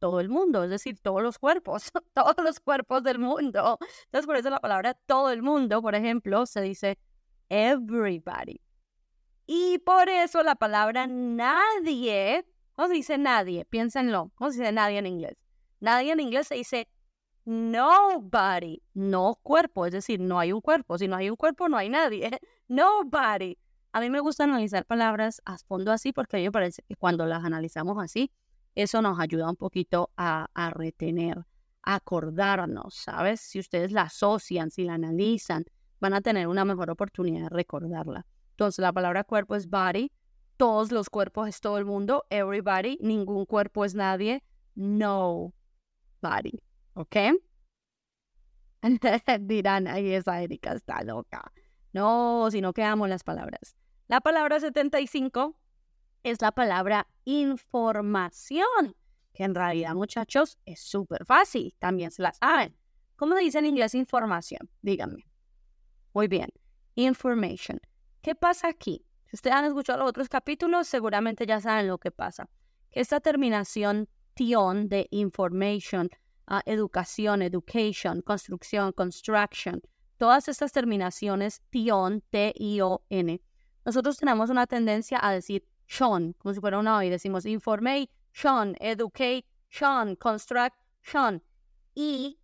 todo 0.00 0.18
el 0.18 0.28
mundo, 0.28 0.64
es 0.64 0.70
decir, 0.70 0.98
todos 1.00 1.22
los 1.22 1.38
cuerpos, 1.38 1.92
todos 2.14 2.34
los 2.42 2.58
cuerpos 2.58 3.04
del 3.04 3.18
mundo. 3.20 3.78
Entonces, 4.06 4.26
por 4.26 4.36
eso 4.36 4.50
la 4.50 4.60
palabra 4.60 4.94
todo 4.94 5.30
el 5.30 5.42
mundo, 5.42 5.80
por 5.82 5.94
ejemplo, 5.94 6.46
se 6.46 6.60
dice 6.62 6.98
everybody. 7.48 8.60
Y 9.46 9.78
por 9.78 10.08
eso 10.08 10.42
la 10.42 10.54
palabra 10.56 11.06
nadie, 11.06 12.46
¿cómo 12.74 12.88
se 12.88 12.94
dice 12.94 13.18
nadie? 13.18 13.64
Piénsenlo, 13.64 14.32
¿cómo 14.34 14.50
se 14.50 14.60
dice 14.60 14.72
nadie 14.72 14.98
en 14.98 15.06
inglés? 15.06 15.36
Nadie 15.80 16.12
en 16.12 16.20
inglés 16.20 16.48
se 16.48 16.56
dice 16.56 16.88
nobody, 17.44 18.82
no 18.94 19.38
cuerpo, 19.42 19.86
es 19.86 19.92
decir, 19.92 20.20
no 20.20 20.38
hay 20.38 20.52
un 20.52 20.60
cuerpo. 20.60 20.98
Si 20.98 21.08
no 21.08 21.16
hay 21.16 21.30
un 21.30 21.36
cuerpo, 21.36 21.68
no 21.68 21.76
hay 21.76 21.88
nadie. 21.88 22.30
Nobody. 22.68 23.56
A 23.92 24.00
mí 24.00 24.08
me 24.08 24.20
gusta 24.20 24.44
analizar 24.44 24.84
palabras 24.86 25.42
a 25.44 25.58
fondo 25.58 25.90
así 25.90 26.12
porque 26.12 26.36
a 26.36 26.38
mí 26.38 26.44
me 26.44 26.52
parece 26.52 26.82
que 26.86 26.94
cuando 26.94 27.26
las 27.26 27.44
analizamos 27.44 27.98
así, 28.02 28.30
eso 28.74 29.02
nos 29.02 29.18
ayuda 29.18 29.50
un 29.50 29.56
poquito 29.56 30.10
a, 30.16 30.48
retener, 30.74 31.38
a 31.82 31.94
acordarnos, 31.96 32.94
¿sabes? 32.94 33.40
Si 33.40 33.58
ustedes 33.58 33.92
la 33.92 34.02
asocian, 34.02 34.70
si 34.70 34.84
la 34.84 34.94
analizan, 34.94 35.64
van 36.00 36.14
a 36.14 36.20
tener 36.20 36.48
una 36.48 36.64
mejor 36.64 36.90
oportunidad 36.90 37.44
de 37.44 37.48
recordarla. 37.50 38.26
Entonces, 38.50 38.82
la 38.82 38.92
palabra 38.92 39.24
cuerpo 39.24 39.56
es 39.56 39.68
body, 39.68 40.12
todos 40.56 40.92
los 40.92 41.10
cuerpos 41.10 41.48
es 41.48 41.60
todo 41.60 41.78
el 41.78 41.84
mundo, 41.84 42.24
everybody, 42.30 42.98
ningún 43.00 43.46
cuerpo 43.46 43.84
es 43.84 43.94
nadie, 43.94 44.42
no 44.74 45.52
body, 46.20 46.62
¿ok? 46.94 47.16
Dirán, 49.40 49.88
ahí 49.88 50.12
esa 50.12 50.42
Erika 50.42 50.72
está 50.72 51.02
loca. 51.02 51.52
No, 51.92 52.48
si 52.50 52.60
no 52.60 52.72
quedamos 52.72 53.08
las 53.08 53.24
palabras. 53.24 53.76
La 54.08 54.20
palabra 54.20 54.60
75 54.60 55.56
es 56.22 56.40
la 56.42 56.52
palabra 56.52 57.08
información, 57.24 58.96
que 59.32 59.44
en 59.44 59.54
realidad, 59.54 59.94
muchachos, 59.94 60.58
es 60.64 60.80
súper 60.80 61.24
fácil, 61.24 61.74
también 61.78 62.10
se 62.10 62.22
la 62.22 62.32
saben. 62.32 62.76
¿Cómo 63.16 63.36
dice 63.36 63.58
en 63.58 63.66
inglés 63.66 63.94
información? 63.94 64.70
Díganme. 64.82 65.26
Muy 66.12 66.26
bien, 66.26 66.50
information. 66.94 67.80
¿Qué 68.22 68.34
pasa 68.34 68.68
aquí? 68.68 69.04
Si 69.26 69.36
ustedes 69.36 69.56
han 69.56 69.64
escuchado 69.64 70.00
los 70.00 70.08
otros 70.08 70.28
capítulos, 70.28 70.88
seguramente 70.88 71.46
ya 71.46 71.60
saben 71.60 71.86
lo 71.86 71.98
que 71.98 72.10
pasa. 72.10 72.48
Que 72.90 73.00
esta 73.00 73.20
terminación 73.20 74.08
tion 74.34 74.88
de 74.88 75.06
information, 75.10 76.10
uh, 76.50 76.60
educación, 76.66 77.42
education, 77.42 78.22
construcción, 78.22 78.92
construction, 78.92 79.80
todas 80.16 80.48
estas 80.48 80.72
terminaciones 80.72 81.62
tion, 81.70 82.22
T-I-O-N, 82.30 83.40
nosotros 83.84 84.18
tenemos 84.18 84.50
una 84.50 84.66
tendencia 84.66 85.18
a 85.22 85.32
decir 85.32 85.66
Sean, 85.90 86.34
como 86.34 86.54
si 86.54 86.60
fuera 86.60 86.78
una 86.78 86.98
O, 86.98 87.02
y 87.02 87.10
decimos 87.10 87.44
information, 87.46 88.76
education, 88.78 90.14
construction. 90.16 91.42
Y 91.96 92.38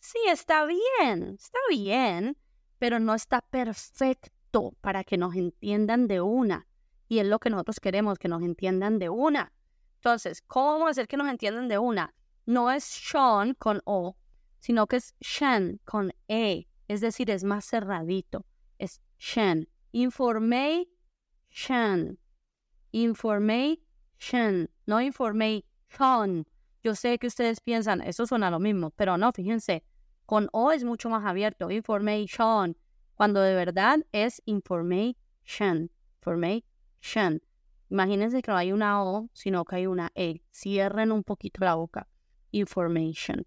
sí, 0.00 0.18
está 0.28 0.64
bien, 0.64 1.36
está 1.38 1.58
bien, 1.68 2.38
pero 2.78 2.98
no 2.98 3.14
está 3.14 3.42
perfecto 3.42 4.72
para 4.80 5.04
que 5.04 5.18
nos 5.18 5.36
entiendan 5.36 6.08
de 6.08 6.22
una. 6.22 6.66
Y 7.06 7.18
es 7.18 7.26
lo 7.26 7.38
que 7.38 7.50
nosotros 7.50 7.80
queremos, 7.80 8.18
que 8.18 8.28
nos 8.28 8.42
entiendan 8.42 8.98
de 8.98 9.10
una. 9.10 9.52
Entonces, 9.96 10.42
¿cómo 10.46 10.88
hacer 10.88 11.06
que 11.06 11.18
nos 11.18 11.28
entiendan 11.28 11.68
de 11.68 11.76
una? 11.76 12.14
No 12.46 12.70
es 12.70 12.84
Sean 12.84 13.52
con 13.54 13.82
O, 13.84 14.16
sino 14.58 14.86
que 14.86 14.96
es 14.96 15.14
Shen 15.20 15.82
con 15.84 16.14
E. 16.28 16.66
Es 16.88 17.02
decir, 17.02 17.30
es 17.30 17.44
más 17.44 17.66
cerradito. 17.66 18.46
Es 18.78 19.02
Shen. 19.18 19.68
Information. 19.92 22.18
Information, 22.96 24.70
no 24.86 25.02
information. 25.02 26.46
Yo 26.82 26.94
sé 26.94 27.18
que 27.18 27.26
ustedes 27.26 27.60
piensan, 27.60 28.00
eso 28.00 28.26
suena 28.26 28.50
lo 28.50 28.58
mismo, 28.58 28.90
pero 28.96 29.18
no, 29.18 29.32
fíjense, 29.32 29.84
con 30.24 30.48
O 30.52 30.72
es 30.72 30.82
mucho 30.82 31.10
más 31.10 31.26
abierto, 31.26 31.70
information, 31.70 32.74
cuando 33.14 33.42
de 33.42 33.54
verdad 33.54 33.98
es 34.12 34.40
information, 34.46 35.90
information. 36.22 37.42
Imagínense 37.90 38.40
que 38.40 38.50
no 38.50 38.56
hay 38.56 38.72
una 38.72 39.04
O, 39.04 39.28
sino 39.34 39.66
que 39.66 39.76
hay 39.76 39.86
una 39.86 40.10
E. 40.14 40.40
Cierren 40.50 41.12
un 41.12 41.22
poquito 41.22 41.66
la 41.66 41.74
boca. 41.74 42.08
Information, 42.52 43.44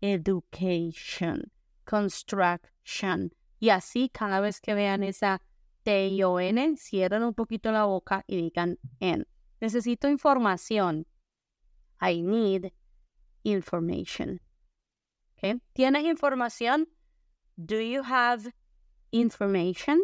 education, 0.00 1.52
construction. 1.84 3.30
Y 3.60 3.68
así 3.68 4.08
cada 4.08 4.40
vez 4.40 4.58
que 4.58 4.72
vean 4.72 5.02
esa 5.02 5.42
T-I-O-N, 5.86 6.76
cierren 6.76 7.22
un 7.22 7.32
poquito 7.32 7.70
la 7.70 7.84
boca 7.84 8.24
y 8.26 8.34
digan 8.34 8.76
N. 8.98 9.24
Necesito 9.60 10.08
información. 10.08 11.06
I 12.00 12.22
need 12.22 12.72
information. 13.44 14.40
Okay. 15.36 15.62
¿Tienes 15.74 16.02
información? 16.04 16.88
Do 17.54 17.80
you 17.80 18.02
have 18.04 18.52
information? 19.12 20.00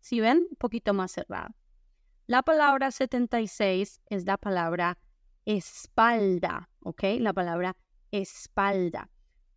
Si 0.00 0.20
ven, 0.20 0.46
un 0.50 0.56
poquito 0.58 0.92
más 0.92 1.12
cerrado. 1.12 1.54
La 2.26 2.42
palabra 2.42 2.90
76 2.90 4.02
es 4.04 4.26
la 4.26 4.36
palabra 4.36 4.98
espalda, 5.46 6.68
¿ok? 6.80 7.02
La 7.20 7.32
palabra 7.32 7.78
espalda. 8.10 9.08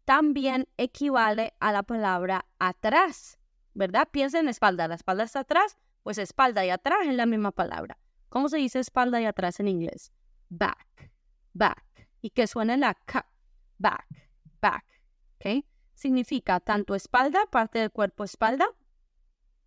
También 0.06 0.70
equivale 0.78 1.56
a 1.60 1.74
la 1.74 1.84
palabra 1.84 2.46
atrás. 2.58 3.38
¿Verdad? 3.78 4.10
Piensa 4.12 4.40
en 4.40 4.50
espalda. 4.50 4.88
La 4.88 4.96
espalda 4.96 5.24
está 5.24 5.42
atrás, 5.42 5.78
pues 6.04 6.18
espalda 6.18 6.66
y 6.66 6.70
atrás 6.70 7.00
es 7.06 7.14
la 7.14 7.26
misma 7.26 7.52
palabra. 7.52 7.98
¿Cómo 8.30 8.50
se 8.50 8.58
dice 8.58 8.80
espalda 8.80 9.22
y 9.22 9.26
atrás 9.26 9.60
en 9.60 9.68
inglés? 9.68 10.12
Back, 10.50 11.12
back. 11.54 11.84
Y 12.22 12.32
que 12.32 12.48
suene 12.48 12.76
la 12.78 12.96
K, 12.96 13.26
back, 13.78 14.08
back. 14.60 14.84
¿Ok? 15.36 15.64
Significa 15.94 16.60
tanto 16.60 16.96
espalda, 16.96 17.46
parte 17.52 17.80
del 17.80 17.92
cuerpo 17.92 18.24
espalda, 18.24 18.68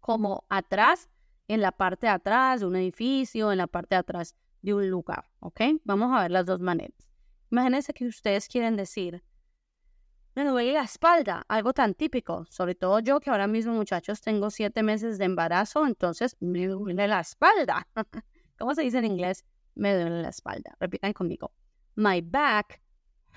como 0.00 0.44
atrás, 0.48 1.08
en 1.48 1.60
la 1.60 1.72
parte 1.72 2.06
de 2.06 2.12
atrás 2.12 2.60
de 2.60 2.66
un 2.66 2.76
edificio, 2.76 3.52
en 3.52 3.58
la 3.58 3.66
parte 3.66 3.94
de 3.94 4.00
atrás 4.00 4.34
de 4.62 4.74
un 4.74 4.90
lugar. 4.90 5.30
¿Ok? 5.38 5.60
Vamos 5.84 6.16
a 6.16 6.22
ver 6.22 6.32
las 6.32 6.46
dos 6.46 6.60
maneras. 6.60 7.08
Imagínense 7.50 7.92
que 7.94 8.06
ustedes 8.06 8.48
quieren 8.48 8.76
decir, 8.76 9.22
me 10.34 10.44
duele 10.44 10.72
la 10.72 10.82
espalda, 10.82 11.44
algo 11.48 11.72
tan 11.72 11.94
típico, 11.94 12.46
sobre 12.48 12.74
todo 12.74 13.00
yo 13.00 13.18
que 13.20 13.30
ahora 13.30 13.48
mismo 13.48 13.72
muchachos 13.74 14.20
tengo 14.20 14.50
siete 14.50 14.82
meses 14.82 15.18
de 15.18 15.24
embarazo, 15.24 15.86
entonces 15.86 16.36
me 16.40 16.66
duele 16.68 17.08
la 17.08 17.20
espalda. 17.20 17.88
¿Cómo 18.58 18.74
se 18.74 18.82
dice 18.82 18.98
en 18.98 19.06
inglés? 19.06 19.44
Me 19.74 19.94
duele 19.94 20.22
la 20.22 20.28
espalda. 20.28 20.76
Repitan 20.78 21.12
conmigo. 21.12 21.52
My 21.96 22.20
back 22.20 22.80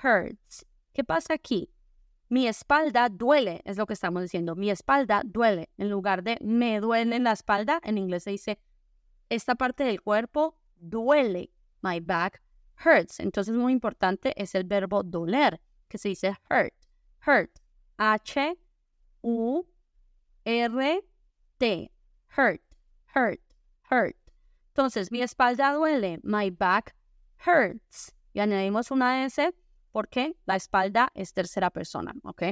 hurts. 0.04 0.66
¿Qué 0.94 1.04
pasa 1.04 1.34
aquí? 1.34 1.72
Mi 2.30 2.48
espalda 2.48 3.10
duele, 3.10 3.62
es 3.66 3.78
lo 3.78 3.86
que 3.88 3.94
estamos 3.94 4.22
diciendo. 4.22 4.56
Mi 4.56 4.70
espalda 4.70 5.24
duele. 5.26 5.70
En 5.78 5.90
lugar 5.90 6.24
de 6.24 6.38
me 6.42 6.80
duele 6.80 7.20
la 7.20 7.32
espalda, 7.32 7.80
en 7.84 7.98
inglés 7.98 8.24
se 8.24 8.32
dice 8.32 8.60
esta 9.30 9.56
parte 9.56 9.84
del 9.84 10.02
cuerpo 10.02 10.58
duele. 10.76 11.52
My 11.82 12.00
back 12.00 12.42
hurts. 12.86 13.20
Entonces, 13.20 13.56
muy 13.56 13.74
importante 13.74 14.34
es 14.42 14.54
el 14.54 14.64
verbo 14.64 15.04
doler, 15.04 15.60
que 15.88 15.98
se 15.98 16.10
dice 16.10 16.36
hurt 16.50 16.83
hurt. 17.26 17.52
H 17.98 18.56
U 19.22 19.64
R 20.46 21.02
T. 21.58 21.92
Hurt, 22.36 22.62
hurt, 23.14 23.42
hurt. 23.90 24.16
Entonces, 24.70 25.12
mi 25.12 25.22
espalda 25.22 25.74
duele. 25.74 26.20
My 26.24 26.50
back 26.50 26.96
hurts. 27.46 28.14
Y 28.34 28.40
añadimos 28.40 28.92
una 28.92 29.26
S 29.26 29.54
porque 29.92 30.36
la 30.46 30.56
espalda 30.56 31.12
es 31.14 31.34
tercera 31.34 31.70
persona, 31.70 32.14
¿ok? 32.24 32.44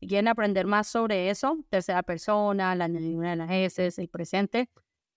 Si 0.00 0.08
quieren 0.08 0.28
aprender 0.28 0.66
más 0.66 0.88
sobre 0.88 1.30
eso, 1.30 1.58
tercera 1.68 2.02
persona, 2.02 2.74
la 2.74 2.86
añadidura 2.86 3.30
de 3.30 3.36
las 3.36 3.50
S, 3.50 4.02
el 4.02 4.08
presente, 4.08 4.68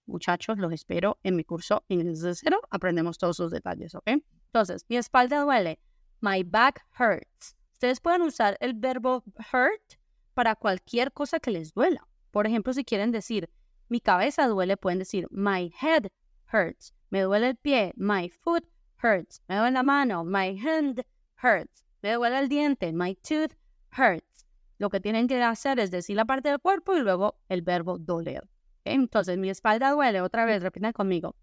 muchachos, 0.06 0.58
los 0.60 0.72
espero 0.72 1.18
en 1.24 1.36
mi 1.36 1.44
curso 1.44 1.84
Inglés 1.88 2.22
de 2.22 2.36
Cero. 2.36 2.60
Aprendemos 2.70 3.18
todos 3.18 3.38
sus 3.38 3.50
detalles, 3.52 3.96
¿ok? 3.96 4.08
Entonces, 4.46 4.86
mi 4.88 4.98
espalda 4.98 5.42
duele. 5.42 5.80
My 6.22 6.44
back 6.44 6.86
hurts. 7.00 7.56
Ustedes 7.84 8.00
pueden 8.00 8.22
usar 8.22 8.56
el 8.62 8.76
verbo 8.76 9.26
hurt 9.52 10.00
para 10.34 10.56
cualquier 10.56 11.12
cosa 11.12 11.42
que 11.42 11.52
les 11.52 11.74
duela. 11.74 12.08
Por 12.32 12.48
ejemplo, 12.48 12.72
si 12.72 12.86
quieren 12.86 13.12
decir 13.12 13.50
mi 13.90 14.00
cabeza 14.00 14.48
duele, 14.48 14.78
pueden 14.78 15.00
decir 15.00 15.28
my 15.32 15.70
head 15.82 16.08
hurts. 16.54 16.94
Me 17.10 17.20
duele 17.20 17.50
el 17.50 17.58
pie, 17.58 17.92
my 17.98 18.30
foot 18.30 18.64
hurts. 19.04 19.42
Me 19.50 19.58
duele 19.58 19.74
la 19.74 19.84
mano, 19.84 20.24
my 20.24 20.58
hand 20.58 21.04
hurts. 21.44 21.84
Me 22.02 22.14
duele 22.14 22.40
el 22.40 22.48
diente, 22.48 22.94
my 22.94 23.16
tooth 23.16 23.52
hurts. 23.98 24.46
Lo 24.78 24.90
que 24.90 25.02
tienen 25.02 25.28
que 25.28 25.44
hacer 25.44 25.78
es 25.78 25.92
decir 25.92 26.16
la 26.16 26.24
parte 26.24 26.48
del 26.48 26.62
cuerpo 26.62 26.96
y 26.96 27.02
luego 27.02 27.36
el 27.50 27.64
verbo 27.64 27.98
doler. 27.98 28.50
Entonces, 28.86 29.38
mi 29.38 29.50
espalda 29.50 29.92
duele. 29.92 30.22
Otra 30.22 30.46
vez, 30.46 30.64
repitan 30.64 30.94
conmigo. 30.94 31.36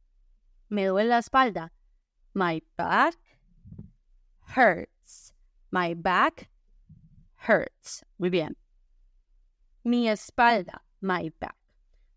Me 0.71 0.87
duele 0.87 1.11
la 1.11 1.19
espalda. 1.19 1.71
My 2.33 2.65
back 2.79 3.19
hurts. 4.57 5.00
My 5.71 5.95
back 5.95 6.51
hurts. 7.49 8.05
Muy 8.19 8.31
bien. 8.31 8.57
Mi 9.85 10.09
espalda, 10.09 10.85
my 11.01 11.33
back. 11.41 11.57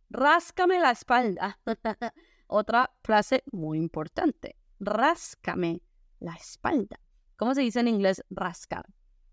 Ráscame 0.09 0.79
la 0.79 0.91
espalda. 0.91 1.59
Otra 2.47 2.91
frase 3.03 3.43
muy 3.51 3.77
importante. 3.77 4.57
Ráscame 4.79 5.81
la 6.19 6.33
espalda. 6.33 6.99
¿Cómo 7.35 7.55
se 7.55 7.61
dice 7.61 7.79
en 7.79 7.87
inglés 7.87 8.23
rascar? 8.29 8.85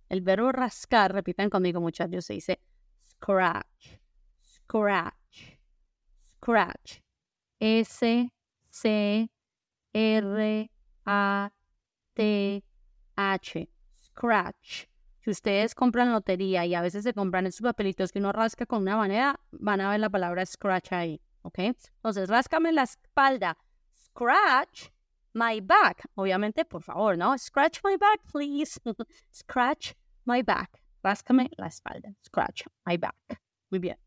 El 0.08 0.22
verbo 0.22 0.52
rascar, 0.52 1.12
repiten 1.12 1.50
conmigo 1.50 1.80
muchachos, 1.80 2.24
se 2.24 2.34
dice 2.34 2.60
scratch, 2.96 3.98
scratch, 4.42 5.58
scratch. 6.26 7.00
S 7.60 8.32
C 8.70 9.30
R 9.92 10.70
A 11.04 11.52
T 12.14 12.64
H, 13.16 13.68
scratch. 14.10 14.86
Si 15.22 15.30
ustedes 15.30 15.74
compran 15.74 16.12
lotería 16.12 16.64
y 16.64 16.74
a 16.74 16.80
veces 16.80 17.04
se 17.04 17.12
compran 17.12 17.46
esos 17.46 17.60
papelitos 17.60 18.10
que 18.10 18.18
uno 18.18 18.32
rasca 18.32 18.66
con 18.66 18.82
una 18.82 18.96
manera, 18.96 19.38
van 19.50 19.80
a 19.80 19.90
ver 19.90 20.00
la 20.00 20.08
palabra 20.08 20.46
scratch 20.46 20.92
ahí, 20.92 21.20
¿ok? 21.42 21.58
Entonces, 21.58 22.28
ráscame 22.28 22.72
la 22.72 22.84
espalda. 22.84 23.56
Scratch 23.92 24.88
my 25.34 25.60
back. 25.60 26.08
Obviamente, 26.14 26.64
por 26.64 26.82
favor, 26.82 27.18
¿no? 27.18 27.36
Scratch 27.36 27.80
my 27.84 27.96
back, 27.96 28.20
please. 28.32 28.80
Scratch 29.32 29.92
my 30.24 30.42
back. 30.42 30.82
Ráscame 31.02 31.50
la 31.56 31.66
espalda. 31.66 32.14
Scratch 32.24 32.64
my 32.86 32.96
back. 32.96 33.40
Muy 33.70 33.78
bien. 33.78 33.98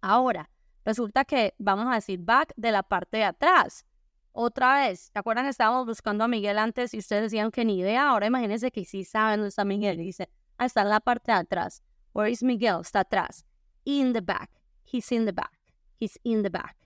Ahora, 0.00 0.50
resulta 0.84 1.24
que 1.24 1.54
vamos 1.58 1.86
a 1.86 1.94
decir 1.94 2.18
back 2.20 2.52
de 2.56 2.72
la 2.72 2.82
parte 2.82 3.18
de 3.18 3.24
atrás. 3.24 3.86
Otra 4.36 4.80
vez, 4.80 5.12
¿te 5.12 5.20
acuerdan? 5.20 5.46
Estábamos 5.46 5.86
buscando 5.86 6.24
a 6.24 6.28
Miguel 6.28 6.58
antes 6.58 6.92
y 6.92 6.98
ustedes 6.98 7.22
decían 7.22 7.52
que 7.52 7.64
ni 7.64 7.78
idea. 7.78 8.10
Ahora 8.10 8.26
imagínense 8.26 8.72
que 8.72 8.84
sí 8.84 9.04
saben 9.04 9.38
dónde 9.38 9.50
está 9.50 9.64
Miguel. 9.64 9.96
Dice, 9.96 10.28
ah, 10.58 10.66
está 10.66 10.82
en 10.82 10.88
la 10.88 10.98
parte 10.98 11.30
de 11.30 11.38
atrás. 11.38 11.84
Where 12.14 12.28
is 12.28 12.42
Miguel? 12.42 12.78
Está 12.80 13.00
atrás. 13.00 13.46
In 13.84 14.12
the 14.12 14.20
back. 14.20 14.50
He's 14.92 15.12
in 15.12 15.24
the 15.24 15.32
back. 15.32 15.52
He's 16.00 16.18
in 16.24 16.42
the 16.42 16.50
back. 16.50 16.76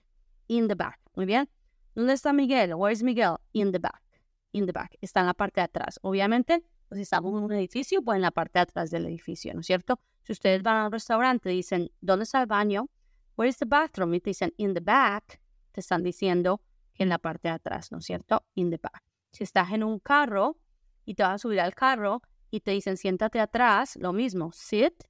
In 0.47 0.67
the 0.67 0.75
back. 0.75 0.99
Muy 1.15 1.25
bien. 1.25 1.49
¿Dónde 1.95 2.13
está 2.13 2.33
Miguel? 2.33 2.75
Where 2.75 2.93
is 2.93 3.01
Miguel? 3.01 3.37
In 3.53 3.71
the 3.71 3.79
back. 3.79 4.03
In 4.51 4.67
the 4.67 4.71
back. 4.71 4.95
Está 5.01 5.21
en 5.21 5.25
la 5.25 5.33
parte 5.33 5.59
de 5.59 5.65
atrás. 5.65 5.97
Obviamente, 6.03 6.63
pues 6.87 7.01
estamos 7.01 7.35
en 7.35 7.45
un 7.45 7.51
edificio, 7.53 8.03
pues 8.03 8.17
en 8.17 8.21
la 8.21 8.31
parte 8.31 8.59
de 8.59 8.61
atrás 8.61 8.91
del 8.91 9.07
edificio, 9.07 9.55
¿no 9.55 9.61
es 9.61 9.65
cierto? 9.65 9.99
Si 10.21 10.33
ustedes 10.33 10.61
van 10.61 10.77
a 10.77 10.85
un 10.85 10.91
restaurante 10.91 11.51
y 11.51 11.55
dicen, 11.55 11.89
¿dónde 11.99 12.25
está 12.25 12.41
el 12.41 12.45
baño? 12.45 12.91
Where 13.35 13.49
is 13.49 13.57
the 13.57 13.65
bathroom? 13.65 14.13
Y 14.13 14.19
te 14.19 14.29
dicen, 14.29 14.53
in 14.57 14.75
the 14.75 14.81
back, 14.81 15.41
te 15.71 15.79
están 15.79 16.03
diciendo 16.03 16.61
en 16.99 17.09
la 17.09 17.17
parte 17.17 17.47
de 17.47 17.55
atrás, 17.55 17.91
¿no 17.91 17.97
es 17.97 18.05
cierto? 18.05 18.45
In 18.53 18.69
the 18.69 18.77
back. 18.77 19.01
Si 19.31 19.43
estás 19.43 19.71
en 19.71 19.83
un 19.83 19.99
carro 19.99 20.57
y 21.05 21.15
te 21.15 21.23
vas 21.23 21.33
a 21.33 21.37
subir 21.39 21.59
al 21.59 21.73
carro 21.73 22.21
y 22.51 22.59
te 22.59 22.71
dicen 22.71 22.97
siéntate 22.97 23.39
atrás, 23.39 23.95
lo 23.95 24.13
mismo, 24.13 24.51
sit 24.51 25.03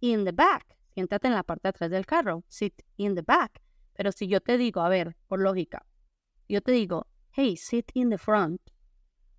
in 0.00 0.24
the 0.24 0.32
back. 0.32 0.78
Siéntate 0.94 1.26
en 1.26 1.34
la 1.34 1.42
parte 1.42 1.62
de 1.64 1.68
atrás 1.70 1.90
del 1.90 2.06
carro, 2.06 2.44
sit 2.48 2.82
in 2.96 3.14
the 3.14 3.22
back. 3.22 3.60
Pero 3.94 4.12
si 4.12 4.26
yo 4.28 4.40
te 4.40 4.56
digo, 4.56 4.80
a 4.80 4.88
ver, 4.88 5.16
por 5.26 5.40
lógica, 5.40 5.84
yo 6.48 6.60
te 6.60 6.72
digo, 6.72 7.06
hey, 7.32 7.56
sit 7.56 7.90
in 7.94 8.10
the 8.10 8.18
front, 8.18 8.60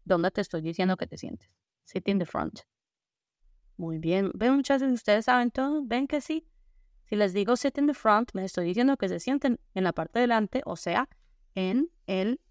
¿dónde 0.03 0.31
te 0.31 0.41
estoy 0.41 0.61
diciendo 0.61 0.97
que 0.97 1.07
te 1.07 1.17
sientes? 1.17 1.49
Sit 1.85 2.07
in 2.07 2.19
the 2.19 2.25
front. 2.25 2.61
Muy 3.77 3.97
bien. 3.97 4.31
¿Ven 4.33 4.55
muchachos? 4.55 4.91
Ustedes 4.91 5.25
saben 5.25 5.51
todo. 5.51 5.81
¿Ven 5.83 6.07
que 6.07 6.21
sí? 6.21 6.47
Si 7.05 7.15
les 7.15 7.33
digo 7.33 7.55
sit 7.55 7.77
in 7.77 7.87
the 7.87 7.93
front, 7.93 8.31
me 8.33 8.45
estoy 8.45 8.65
diciendo 8.65 8.97
que 8.97 9.09
se 9.09 9.19
sienten 9.19 9.59
en 9.73 9.83
la 9.83 9.93
parte 9.93 10.19
de 10.19 10.23
delante, 10.23 10.61
o 10.65 10.75
sea, 10.75 11.09
en 11.55 11.91
el 12.07 12.41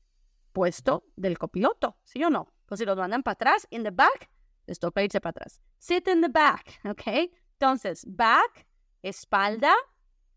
puesto 0.53 1.05
del 1.17 1.39
copiloto, 1.39 1.97
¿sí 2.05 2.23
o 2.25 2.31
no? 2.31 2.53
Pues 2.67 2.79
si 2.79 2.85
los 2.85 2.97
mandan 2.97 3.23
para 3.23 3.35
atrás, 3.35 3.67
in 3.71 3.83
the 3.83 3.91
back, 3.91 4.31
les 4.67 4.79
toca 4.79 5.03
irse 5.03 5.21
para 5.21 5.31
atrás. 5.31 5.61
Sit 5.79 6.09
in 6.09 6.21
the 6.21 6.29
back, 6.29 6.81
¿ok? 6.85 7.31
Entonces, 7.53 8.05
back, 8.07 8.67
espalda 9.03 9.75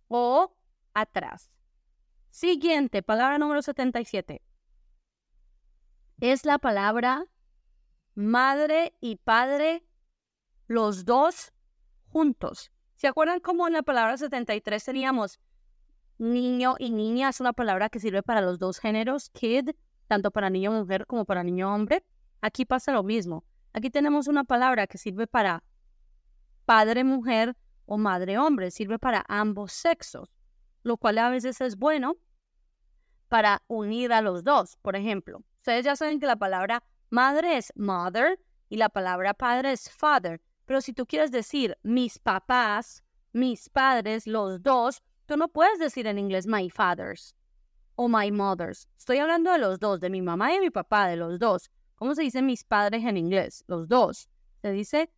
o 0.07 0.55
atrás. 0.93 1.51
Siguiente, 2.29 3.01
palabra 3.01 3.37
número 3.37 3.61
77. 3.61 4.41
Es 6.19 6.45
la 6.45 6.57
palabra 6.57 7.25
madre 8.15 8.93
y 9.01 9.17
padre, 9.17 9.85
los 10.67 11.05
dos 11.05 11.53
juntos. 12.07 12.71
¿Se 12.95 13.07
acuerdan 13.07 13.41
cómo 13.41 13.67
en 13.67 13.73
la 13.73 13.83
palabra 13.83 14.17
73 14.17 14.83
teníamos 14.83 15.39
niño 16.17 16.75
y 16.79 16.91
niña 16.91 17.29
es 17.29 17.39
una 17.39 17.53
palabra 17.53 17.89
que 17.89 17.99
sirve 17.99 18.23
para 18.23 18.41
los 18.41 18.59
dos 18.59 18.79
géneros, 18.79 19.29
kid, 19.29 19.71
tanto 20.07 20.31
para 20.31 20.49
niño 20.49 20.71
mujer 20.71 21.05
como 21.07 21.25
para 21.25 21.43
niño 21.43 21.73
hombre. 21.73 22.03
Aquí 22.41 22.65
pasa 22.65 22.91
lo 22.91 23.03
mismo. 23.03 23.43
Aquí 23.73 23.89
tenemos 23.89 24.27
una 24.27 24.43
palabra 24.43 24.87
que 24.87 24.97
sirve 24.97 25.27
para 25.27 25.63
padre 26.65 27.03
mujer 27.03 27.55
o 27.85 27.97
madre 27.97 28.37
hombre, 28.37 28.71
sirve 28.71 28.99
para 28.99 29.23
ambos 29.27 29.71
sexos, 29.71 30.29
lo 30.83 30.97
cual 30.97 31.17
a 31.17 31.29
veces 31.29 31.61
es 31.61 31.77
bueno 31.77 32.15
para 33.27 33.63
unir 33.67 34.13
a 34.13 34.21
los 34.21 34.43
dos. 34.43 34.77
Por 34.81 34.95
ejemplo, 34.95 35.43
ustedes 35.57 35.85
ya 35.85 35.95
saben 35.95 36.19
que 36.19 36.25
la 36.25 36.35
palabra 36.35 36.83
madre 37.09 37.57
es 37.57 37.71
mother 37.75 38.39
y 38.69 38.77
la 38.77 38.89
palabra 38.89 39.33
padre 39.33 39.73
es 39.73 39.89
father, 39.89 40.41
pero 40.65 40.81
si 40.81 40.93
tú 40.93 41.05
quieres 41.05 41.31
decir 41.31 41.77
mis 41.83 42.17
papás, 42.19 43.03
mis 43.33 43.69
padres, 43.69 44.25
los 44.25 44.61
dos, 44.63 45.03
Tú 45.25 45.37
no 45.37 45.47
puedes 45.47 45.79
decir 45.79 46.05
en 46.07 46.19
inglés 46.19 46.45
my 46.45 46.69
fathers 46.69 47.35
o 47.95 48.07
my 48.07 48.31
mothers. 48.31 48.87
Estoy 48.97 49.17
hablando 49.17 49.51
de 49.51 49.57
los 49.57 49.79
dos, 49.79 49.99
de 49.99 50.09
mi 50.09 50.21
mamá 50.21 50.53
y 50.53 50.59
mi 50.59 50.69
papá, 50.69 51.07
de 51.07 51.15
los 51.15 51.39
dos. 51.39 51.71
¿Cómo 51.95 52.13
se 52.13 52.21
dice 52.21 52.41
mis 52.41 52.63
padres 52.63 53.03
en 53.05 53.17
inglés? 53.17 53.63
Los 53.67 53.87
dos. 53.87 54.29
Se 54.61 54.71
dice 54.71 55.09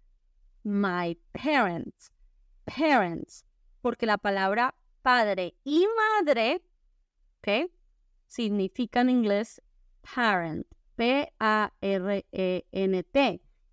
my 0.63 1.19
parents. 1.33 2.11
Parents. 2.65 3.43
Porque 3.81 4.05
la 4.05 4.17
palabra 4.17 4.75
padre 5.01 5.55
y 5.63 5.85
madre, 6.19 6.61
¿ok? 7.39 7.69
Significa 8.27 9.01
en 9.01 9.09
inglés 9.09 9.61
parent. 10.15 10.65
P-A-R-E-N-T. 10.95 11.71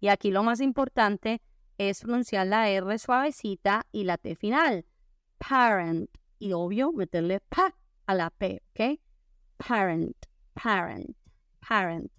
Y 0.01 0.09
aquí 0.09 0.31
lo 0.31 0.43
más 0.43 0.61
importante 0.61 1.41
es 1.79 2.01
pronunciar 2.03 2.47
la 2.47 2.69
R 2.69 2.99
suavecita 2.99 3.87
y 3.93 4.05
la 4.05 4.19
T 4.19 4.35
final. 4.37 4.85
Parent 5.39 6.11
y 6.39 6.53
obvio 6.53 6.93
meterle 6.93 7.41
pa 7.41 7.75
a 8.07 8.15
la 8.15 8.31
P, 8.31 8.61
¿ok? 8.71 9.01
Parent, 9.59 10.27
parent, 10.55 11.17
parent. 11.61 12.11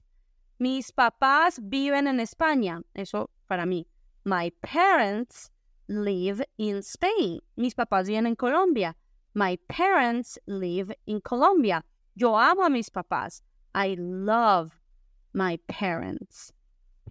Mis 0.59 0.91
papás 0.91 1.59
viven 1.61 2.07
en 2.07 2.19
España. 2.19 2.81
Eso 2.93 3.29
para 3.47 3.65
mí. 3.65 3.85
My 4.23 4.51
parents 4.61 5.51
live 5.87 6.43
in 6.57 6.77
Spain. 6.77 7.41
Mis 7.57 7.73
papás 7.73 8.07
viven 8.07 8.25
en 8.25 8.35
Colombia. 8.35 8.95
My 9.33 9.57
parents 9.67 10.39
live 10.47 10.95
in 11.05 11.19
Colombia. 11.21 11.83
Yo 12.15 12.37
amo 12.37 12.63
a 12.63 12.69
mis 12.69 12.89
papás. 12.89 13.41
I 13.73 13.95
love 13.99 14.79
my 15.33 15.57
parents. 15.67 16.53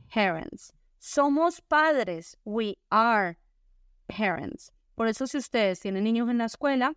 Parents. 0.09 0.73
Somos 0.99 1.61
padres. 1.69 2.37
We 2.45 2.77
are 2.91 3.37
parents. 4.09 4.71
Por 4.95 5.09
eso 5.09 5.27
si 5.27 5.39
ustedes 5.39 5.81
tienen 5.81 6.05
niños 6.05 6.29
en 6.31 6.39
la 6.39 6.45
escuela, 6.45 6.95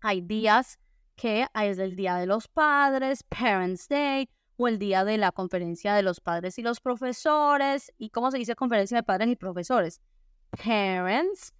hay 0.00 0.20
días 0.20 0.78
que 1.16 1.46
es 1.54 1.78
el 1.78 1.96
Día 1.96 2.16
de 2.16 2.26
los 2.26 2.48
Padres, 2.48 3.22
Parents 3.22 3.88
Day, 3.88 4.28
o 4.56 4.68
el 4.68 4.78
día 4.78 5.04
de 5.04 5.18
la 5.18 5.32
conferencia 5.32 5.94
de 5.94 6.02
los 6.02 6.20
padres 6.20 6.58
y 6.58 6.62
los 6.62 6.80
profesores. 6.80 7.92
¿Y 7.98 8.10
cómo 8.10 8.30
se 8.30 8.38
dice 8.38 8.54
conferencia 8.54 8.96
de 8.98 9.02
padres 9.02 9.28
y 9.28 9.36
profesores? 9.36 10.00
Parents, 10.50 11.52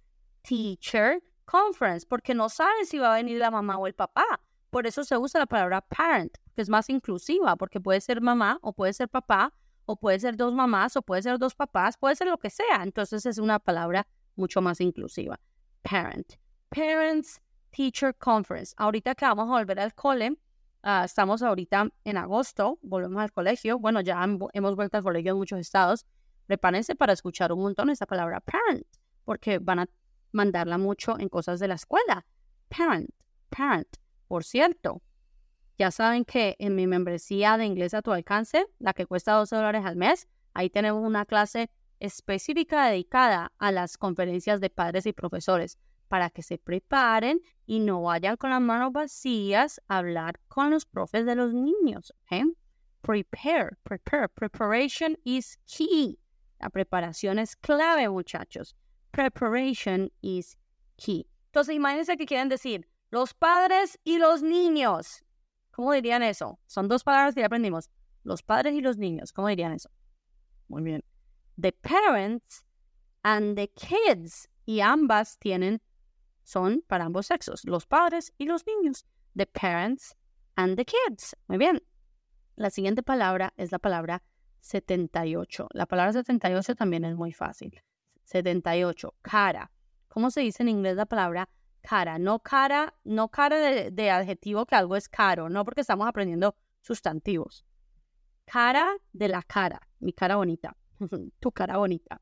Teacher, 0.43 1.21
Conference, 1.45 2.05
porque 2.07 2.33
no 2.33 2.47
saben 2.49 2.85
si 2.85 2.97
va 2.97 3.13
a 3.13 3.17
venir 3.17 3.37
la 3.37 3.51
mamá 3.51 3.77
o 3.77 3.87
el 3.87 3.93
papá. 3.93 4.39
Por 4.69 4.87
eso 4.87 5.03
se 5.03 5.17
usa 5.17 5.39
la 5.39 5.45
palabra 5.45 5.81
parent, 5.81 6.37
que 6.55 6.61
es 6.61 6.69
más 6.69 6.89
inclusiva, 6.89 7.55
porque 7.55 7.79
puede 7.79 8.01
ser 8.01 8.21
mamá 8.21 8.59
o 8.61 8.73
puede 8.73 8.93
ser 8.93 9.09
papá, 9.09 9.53
o 9.85 9.95
puede 9.95 10.19
ser 10.19 10.35
dos 10.35 10.53
mamás 10.53 10.95
o 10.95 11.01
puede 11.01 11.21
ser 11.21 11.37
dos 11.37 11.53
papás, 11.53 11.97
puede 11.97 12.15
ser 12.15 12.27
lo 12.27 12.37
que 12.37 12.49
sea. 12.49 12.81
Entonces 12.83 13.25
es 13.25 13.37
una 13.37 13.59
palabra 13.59 14.07
mucho 14.35 14.61
más 14.61 14.81
inclusiva 14.81 15.39
parent. 15.85 16.37
Parents 16.69 17.39
Teacher 17.71 18.13
Conference. 18.13 18.73
Ahorita 18.77 19.15
que 19.15 19.25
vamos 19.25 19.47
a 19.49 19.59
volver 19.59 19.79
al 19.79 19.93
cole, 19.93 20.37
ah, 20.83 21.03
estamos 21.05 21.41
ahorita 21.41 21.89
en 22.03 22.17
agosto, 22.17 22.79
volvemos 22.81 23.21
al 23.21 23.31
colegio. 23.31 23.79
Bueno, 23.79 24.01
ya 24.01 24.21
hemos 24.53 24.75
vuelto 24.75 24.97
al 24.97 25.03
colegio 25.03 25.31
en 25.31 25.37
muchos 25.37 25.59
estados. 25.59 26.05
Prepárense 26.47 26.95
para 26.95 27.13
escuchar 27.13 27.51
un 27.51 27.61
montón 27.61 27.89
esa 27.89 28.05
palabra 28.05 28.39
parent, 28.39 28.85
porque 29.23 29.59
van 29.59 29.79
a 29.79 29.89
mandarla 30.31 30.77
mucho 30.77 31.17
en 31.19 31.29
cosas 31.29 31.59
de 31.59 31.67
la 31.67 31.75
escuela. 31.75 32.25
Parent, 32.69 33.09
parent. 33.49 33.87
Por 34.27 34.43
cierto, 34.43 35.01
ya 35.77 35.91
saben 35.91 36.25
que 36.25 36.55
en 36.59 36.75
mi 36.75 36.87
membresía 36.87 37.57
de 37.57 37.65
inglés 37.65 37.93
a 37.93 38.01
tu 38.01 38.11
alcance, 38.11 38.65
la 38.79 38.93
que 38.93 39.05
cuesta 39.05 39.33
12 39.33 39.55
dólares 39.55 39.85
al 39.85 39.95
mes, 39.95 40.27
ahí 40.53 40.69
tenemos 40.69 41.05
una 41.05 41.25
clase 41.25 41.69
específica 41.99 42.87
dedicada 42.87 43.51
a 43.57 43.71
las 43.71 43.97
conferencias 43.97 44.61
de 44.61 44.69
padres 44.69 45.05
y 45.05 45.13
profesores 45.13 45.77
para 46.07 46.29
que 46.29 46.43
se 46.43 46.57
preparen 46.57 47.41
y 47.65 47.79
no 47.79 48.01
vayan 48.03 48.37
con 48.37 48.51
las 48.51 48.61
manos 48.61 48.91
vacías 48.91 49.81
a 49.87 49.97
hablar 49.97 50.39
con 50.47 50.69
los 50.69 50.85
profes 50.85 51.25
de 51.25 51.35
los 51.35 51.53
niños. 51.53 52.13
prepare, 53.01 53.77
prepare. 53.83 54.27
Preparation 54.29 55.15
is 55.23 55.57
key. 55.67 56.17
La 56.59 56.69
preparación 56.69 57.39
es 57.39 57.55
clave, 57.55 58.09
muchachos. 58.09 58.75
Preparation 59.11 60.11
is 60.21 60.57
key. 60.97 61.27
Entonces, 61.47 61.75
imagínense 61.75 62.17
que 62.17 62.25
quieren 62.25 62.49
decir 62.49 62.87
los 63.11 63.33
padres 63.33 63.99
y 64.03 64.17
los 64.17 64.41
niños. 64.41 65.23
¿Cómo 65.71 65.93
dirían 65.93 66.23
eso? 66.23 66.59
Son 66.65 66.87
dos 66.87 67.03
palabras 67.03 67.35
que 67.35 67.41
ya 67.41 67.47
aprendimos. 67.47 67.89
Los 68.23 68.41
padres 68.41 68.73
y 68.73 68.81
los 68.81 68.97
niños. 68.97 69.31
¿Cómo 69.31 69.47
dirían 69.49 69.73
eso? 69.73 69.89
Muy 70.67 70.81
bien. 70.81 71.03
The 71.59 71.71
parents 71.71 72.65
and 73.23 73.55
the 73.55 73.67
kids. 73.69 74.49
Y 74.65 74.81
ambas 74.81 75.37
tienen, 75.37 75.81
son 76.43 76.83
para 76.87 77.05
ambos 77.05 77.27
sexos. 77.27 77.63
Los 77.65 77.85
padres 77.85 78.33
y 78.37 78.45
los 78.45 78.65
niños. 78.65 79.05
The 79.35 79.45
parents 79.45 80.15
and 80.55 80.75
the 80.75 80.85
kids. 80.85 81.35
Muy 81.47 81.57
bien. 81.57 81.81
La 82.55 82.69
siguiente 82.69 83.03
palabra 83.03 83.53
es 83.57 83.71
la 83.71 83.79
palabra 83.79 84.23
78. 84.61 85.67
La 85.73 85.85
palabra 85.85 86.13
78 86.13 86.75
también 86.75 87.05
es 87.05 87.15
muy 87.15 87.33
fácil. 87.33 87.81
78, 88.23 89.13
cara. 89.21 89.71
¿Cómo 90.07 90.31
se 90.31 90.41
dice 90.41 90.63
en 90.63 90.69
inglés 90.69 90.95
la 90.95 91.05
palabra 91.05 91.49
cara? 91.81 92.17
No 92.17 92.39
cara, 92.39 92.93
no 93.03 93.29
cara 93.29 93.57
de, 93.91 94.11
adjetivo 94.11 94.65
que 94.65 94.75
algo 94.75 94.95
es 94.95 95.09
caro, 95.09 95.49
no 95.49 95.63
porque 95.63 95.81
estamos 95.81 96.07
aprendiendo 96.07 96.55
sustantivos. 96.81 97.65
Cara 98.45 98.95
de 99.11 99.27
la 99.27 99.43
cara, 99.43 99.81
mi 99.99 100.13
cara 100.13 100.37
bonita, 100.37 100.75
tu 101.39 101.51
cara 101.51 101.77
bonita. 101.77 102.21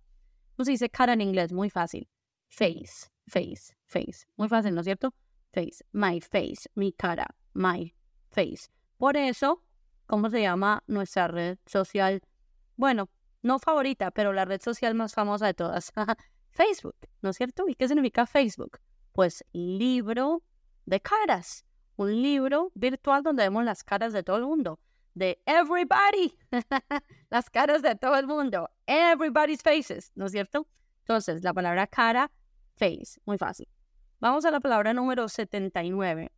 ¿Cómo 0.55 0.65
se 0.65 0.71
dice 0.71 0.89
cara 0.89 1.13
en 1.13 1.21
inglés? 1.21 1.51
Muy 1.51 1.69
fácil. 1.69 2.07
Face, 2.49 3.09
face, 3.27 3.75
face. 3.85 4.25
Muy 4.37 4.47
fácil, 4.47 4.73
¿no 4.75 4.81
es 4.81 4.85
cierto? 4.85 5.13
Face, 5.51 5.83
my 5.91 6.21
face, 6.21 6.69
mi 6.75 6.93
cara, 6.93 7.27
my 7.53 7.93
face. 8.29 8.69
Por 8.97 9.17
eso, 9.17 9.63
¿cómo 10.05 10.29
se 10.29 10.41
llama 10.41 10.83
nuestra 10.87 11.27
red 11.27 11.57
social 11.65 12.21
bueno, 12.75 13.09
no 13.41 13.59
favorita, 13.59 14.11
pero 14.11 14.33
la 14.33 14.45
red 14.45 14.61
social 14.61 14.95
más 14.95 15.13
famosa 15.13 15.45
de 15.45 15.53
todas, 15.53 15.91
Facebook, 16.49 16.95
¿no 17.21 17.29
es 17.29 17.37
cierto? 17.37 17.67
¿Y 17.67 17.75
qué 17.75 17.87
significa 17.87 18.25
Facebook? 18.25 18.79
Pues 19.11 19.43
libro 19.53 20.43
de 20.85 20.99
caras, 20.99 21.65
un 21.95 22.21
libro 22.21 22.71
virtual 22.73 23.23
donde 23.23 23.43
vemos 23.43 23.63
las 23.63 23.83
caras 23.83 24.13
de 24.13 24.23
todo 24.23 24.37
el 24.37 24.45
mundo, 24.45 24.79
de 25.13 25.41
everybody, 25.45 26.37
las 27.29 27.49
caras 27.49 27.81
de 27.81 27.95
todo 27.95 28.15
el 28.17 28.27
mundo, 28.27 28.69
everybody's 28.87 29.61
faces, 29.61 30.11
¿no 30.15 30.25
es 30.25 30.31
cierto? 30.31 30.67
Entonces, 30.99 31.43
la 31.43 31.53
palabra 31.53 31.87
cara, 31.87 32.31
face, 32.75 33.19
muy 33.25 33.37
fácil. 33.37 33.67
Vamos 34.19 34.45
a 34.45 34.51
la 34.51 34.59
palabra 34.59 34.93
número 34.93 35.27
79. 35.27 36.31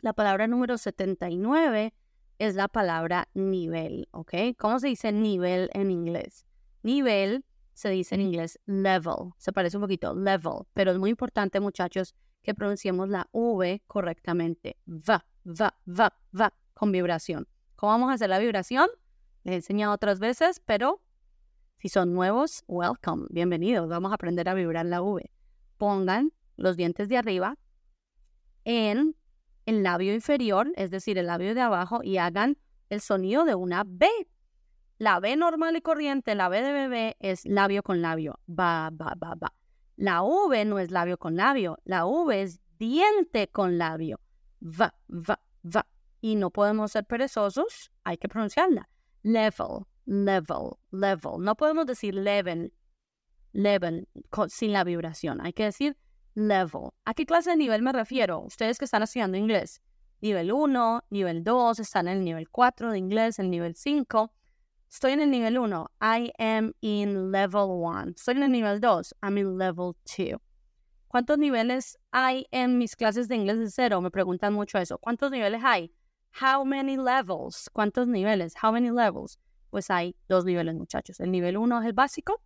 La 0.00 0.12
palabra 0.12 0.46
número 0.46 0.76
79 0.76 1.94
es 2.38 2.54
la 2.56 2.68
palabra 2.68 3.28
nivel, 3.34 4.08
¿ok? 4.10 4.34
¿Cómo 4.58 4.78
se 4.80 4.88
dice 4.88 5.12
nivel 5.12 5.70
en 5.72 5.90
inglés? 5.90 6.44
Nivel 6.82 7.44
se 7.72 7.90
dice 7.90 8.14
en 8.16 8.22
inglés 8.22 8.58
level, 8.66 9.32
se 9.38 9.52
parece 9.52 9.76
un 9.76 9.82
poquito, 9.82 10.14
level, 10.14 10.64
pero 10.74 10.90
es 10.90 10.98
muy 10.98 11.10
importante, 11.10 11.60
muchachos, 11.60 12.14
que 12.42 12.54
pronunciemos 12.54 13.08
la 13.08 13.28
V 13.32 13.82
correctamente. 13.86 14.76
Va, 14.86 15.24
va, 15.46 15.76
va, 15.88 16.16
va, 16.38 16.52
con 16.74 16.92
vibración. 16.92 17.48
¿Cómo 17.84 17.92
vamos 17.92 18.10
a 18.10 18.14
hacer 18.14 18.30
la 18.30 18.38
vibración? 18.38 18.88
Les 19.42 19.52
he 19.52 19.56
enseñado 19.56 19.92
otras 19.92 20.18
veces, 20.18 20.58
pero 20.64 21.02
si 21.76 21.90
son 21.90 22.14
nuevos, 22.14 22.64
welcome, 22.66 23.26
bienvenidos. 23.28 23.90
Vamos 23.90 24.10
a 24.10 24.14
aprender 24.14 24.48
a 24.48 24.54
vibrar 24.54 24.86
la 24.86 25.02
V. 25.02 25.30
Pongan 25.76 26.32
los 26.56 26.78
dientes 26.78 27.10
de 27.10 27.18
arriba 27.18 27.58
en 28.64 29.14
el 29.66 29.82
labio 29.82 30.14
inferior, 30.14 30.72
es 30.76 30.90
decir, 30.90 31.18
el 31.18 31.26
labio 31.26 31.54
de 31.54 31.60
abajo, 31.60 32.00
y 32.02 32.16
hagan 32.16 32.56
el 32.88 33.02
sonido 33.02 33.44
de 33.44 33.54
una 33.54 33.84
B. 33.86 34.08
La 34.96 35.20
B 35.20 35.36
normal 35.36 35.76
y 35.76 35.82
corriente, 35.82 36.34
la 36.34 36.48
B 36.48 36.62
de 36.62 36.72
bebé, 36.72 37.16
es 37.20 37.44
labio 37.44 37.82
con 37.82 38.00
labio. 38.00 38.40
Ba, 38.46 38.88
ba, 38.94 39.12
ba, 39.14 39.34
ba. 39.36 39.52
La 39.96 40.22
V 40.22 40.64
no 40.64 40.78
es 40.78 40.90
labio 40.90 41.18
con 41.18 41.36
labio, 41.36 41.76
la 41.84 42.06
V 42.06 42.40
es 42.40 42.62
diente 42.78 43.48
con 43.48 43.76
labio. 43.76 44.20
Va, 44.62 44.94
va, 45.10 45.38
va. 45.66 45.86
Y 46.24 46.36
no 46.36 46.48
podemos 46.48 46.92
ser 46.92 47.04
perezosos, 47.04 47.92
hay 48.02 48.16
que 48.16 48.30
pronunciarla. 48.30 48.88
Level, 49.24 49.84
level, 50.06 50.70
level. 50.90 51.32
No 51.40 51.54
podemos 51.54 51.84
decir 51.84 52.14
level, 52.14 52.72
level, 53.52 54.08
sin 54.48 54.72
la 54.72 54.84
vibración. 54.84 55.42
Hay 55.42 55.52
que 55.52 55.64
decir 55.64 55.98
level. 56.32 56.88
¿A 57.04 57.12
qué 57.12 57.26
clase 57.26 57.50
de 57.50 57.58
nivel 57.58 57.82
me 57.82 57.92
refiero? 57.92 58.40
Ustedes 58.40 58.78
que 58.78 58.86
están 58.86 59.02
estudiando 59.02 59.36
inglés. 59.36 59.82
Nivel 60.22 60.50
1, 60.50 61.04
nivel 61.10 61.44
2, 61.44 61.80
están 61.80 62.08
en 62.08 62.16
el 62.16 62.24
nivel 62.24 62.48
4 62.48 62.92
de 62.92 62.96
inglés, 62.96 63.38
el 63.38 63.50
nivel 63.50 63.74
5. 63.74 64.32
Estoy 64.90 65.12
en 65.12 65.20
el 65.20 65.30
nivel 65.30 65.58
1. 65.58 65.90
I 66.00 66.32
am 66.38 66.72
in 66.80 67.32
level 67.32 67.66
1. 67.68 68.12
Estoy 68.16 68.36
en 68.36 68.44
el 68.44 68.50
nivel 68.50 68.80
2. 68.80 69.14
I'm 69.22 69.36
in 69.36 69.58
level 69.58 69.92
2. 70.06 70.40
¿Cuántos 71.08 71.36
niveles 71.36 71.98
hay 72.12 72.46
en 72.50 72.78
mis 72.78 72.96
clases 72.96 73.28
de 73.28 73.36
inglés 73.36 73.58
de 73.58 73.70
cero? 73.70 74.00
Me 74.00 74.10
preguntan 74.10 74.54
mucho 74.54 74.78
eso. 74.78 74.96
¿Cuántos 74.96 75.30
niveles 75.30 75.62
hay? 75.62 75.94
How 76.40 76.64
many 76.64 76.96
levels? 76.96 77.70
¿Cuántos 77.72 78.08
niveles? 78.08 78.54
How 78.60 78.72
many 78.72 78.90
levels? 78.90 79.38
Pues 79.70 79.88
hay 79.88 80.16
dos 80.28 80.44
niveles, 80.44 80.74
muchachos. 80.74 81.20
El 81.20 81.30
nivel 81.30 81.56
1 81.56 81.80
es 81.80 81.86
el 81.86 81.92
básico 81.92 82.40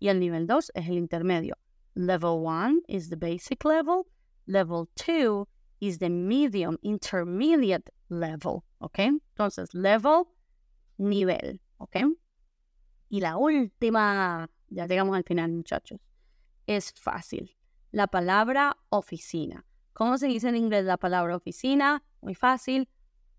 y 0.00 0.08
el 0.08 0.18
nivel 0.18 0.48
2 0.48 0.72
es 0.74 0.88
el 0.88 0.98
intermedio. 0.98 1.56
Level 1.94 2.40
1 2.40 2.82
is 2.88 3.10
the 3.10 3.16
basic 3.16 3.64
level. 3.64 4.06
Level 4.46 4.88
2 4.96 5.46
is 5.78 6.00
the 6.00 6.10
medium 6.10 6.78
intermediate 6.82 7.92
level. 8.08 8.64
¿Ok? 8.78 8.98
Entonces, 8.98 9.72
level, 9.72 10.24
nivel. 10.96 11.60
¿Ok? 11.76 11.96
Y 13.08 13.20
la 13.20 13.36
última, 13.36 14.50
ya 14.68 14.86
llegamos 14.86 15.16
al 15.16 15.22
final, 15.22 15.52
muchachos. 15.52 16.00
Es 16.66 16.92
fácil. 16.92 17.56
La 17.92 18.08
palabra 18.08 18.76
oficina. 18.90 19.64
¿Cómo 19.92 20.18
se 20.18 20.26
dice 20.26 20.48
en 20.48 20.56
inglés 20.56 20.84
la 20.84 20.96
palabra 20.96 21.36
oficina? 21.36 22.04
Muy 22.20 22.34
fácil. 22.34 22.88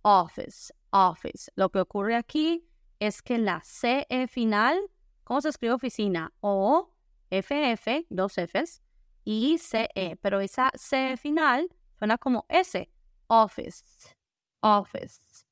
Office, 0.02 0.74
office. 0.92 1.52
Lo 1.56 1.70
que 1.70 1.80
ocurre 1.80 2.16
aquí 2.16 2.66
es 3.00 3.22
que 3.22 3.38
la 3.38 3.62
CE 3.64 4.28
final, 4.28 4.80
¿cómo 5.24 5.42
se 5.42 5.50
escribe 5.50 5.74
oficina? 5.74 6.34
O 6.42 6.94
FF, 7.30 8.06
dos 8.10 8.34
Fs, 8.38 8.82
y 9.24 9.58
CE, 9.60 10.18
pero 10.22 10.40
esa 10.40 10.72
C 10.76 11.16
final 11.18 11.70
suena 11.98 12.18
como 12.18 12.46
S, 12.50 12.90
office, 13.28 13.84
office, 14.62 15.46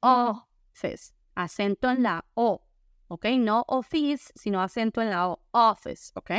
office, 0.00 1.12
acento 1.34 1.90
en 1.90 2.02
la 2.02 2.24
O, 2.34 2.62
¿ok? 3.08 3.26
No 3.38 3.64
office, 3.66 4.32
sino 4.36 4.60
acento 4.62 5.02
en 5.02 5.10
la 5.10 5.28
O, 5.28 5.42
office, 5.50 6.12
¿ok? 6.14 6.30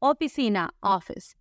Oficina, 0.00 0.74
office. 0.80 1.36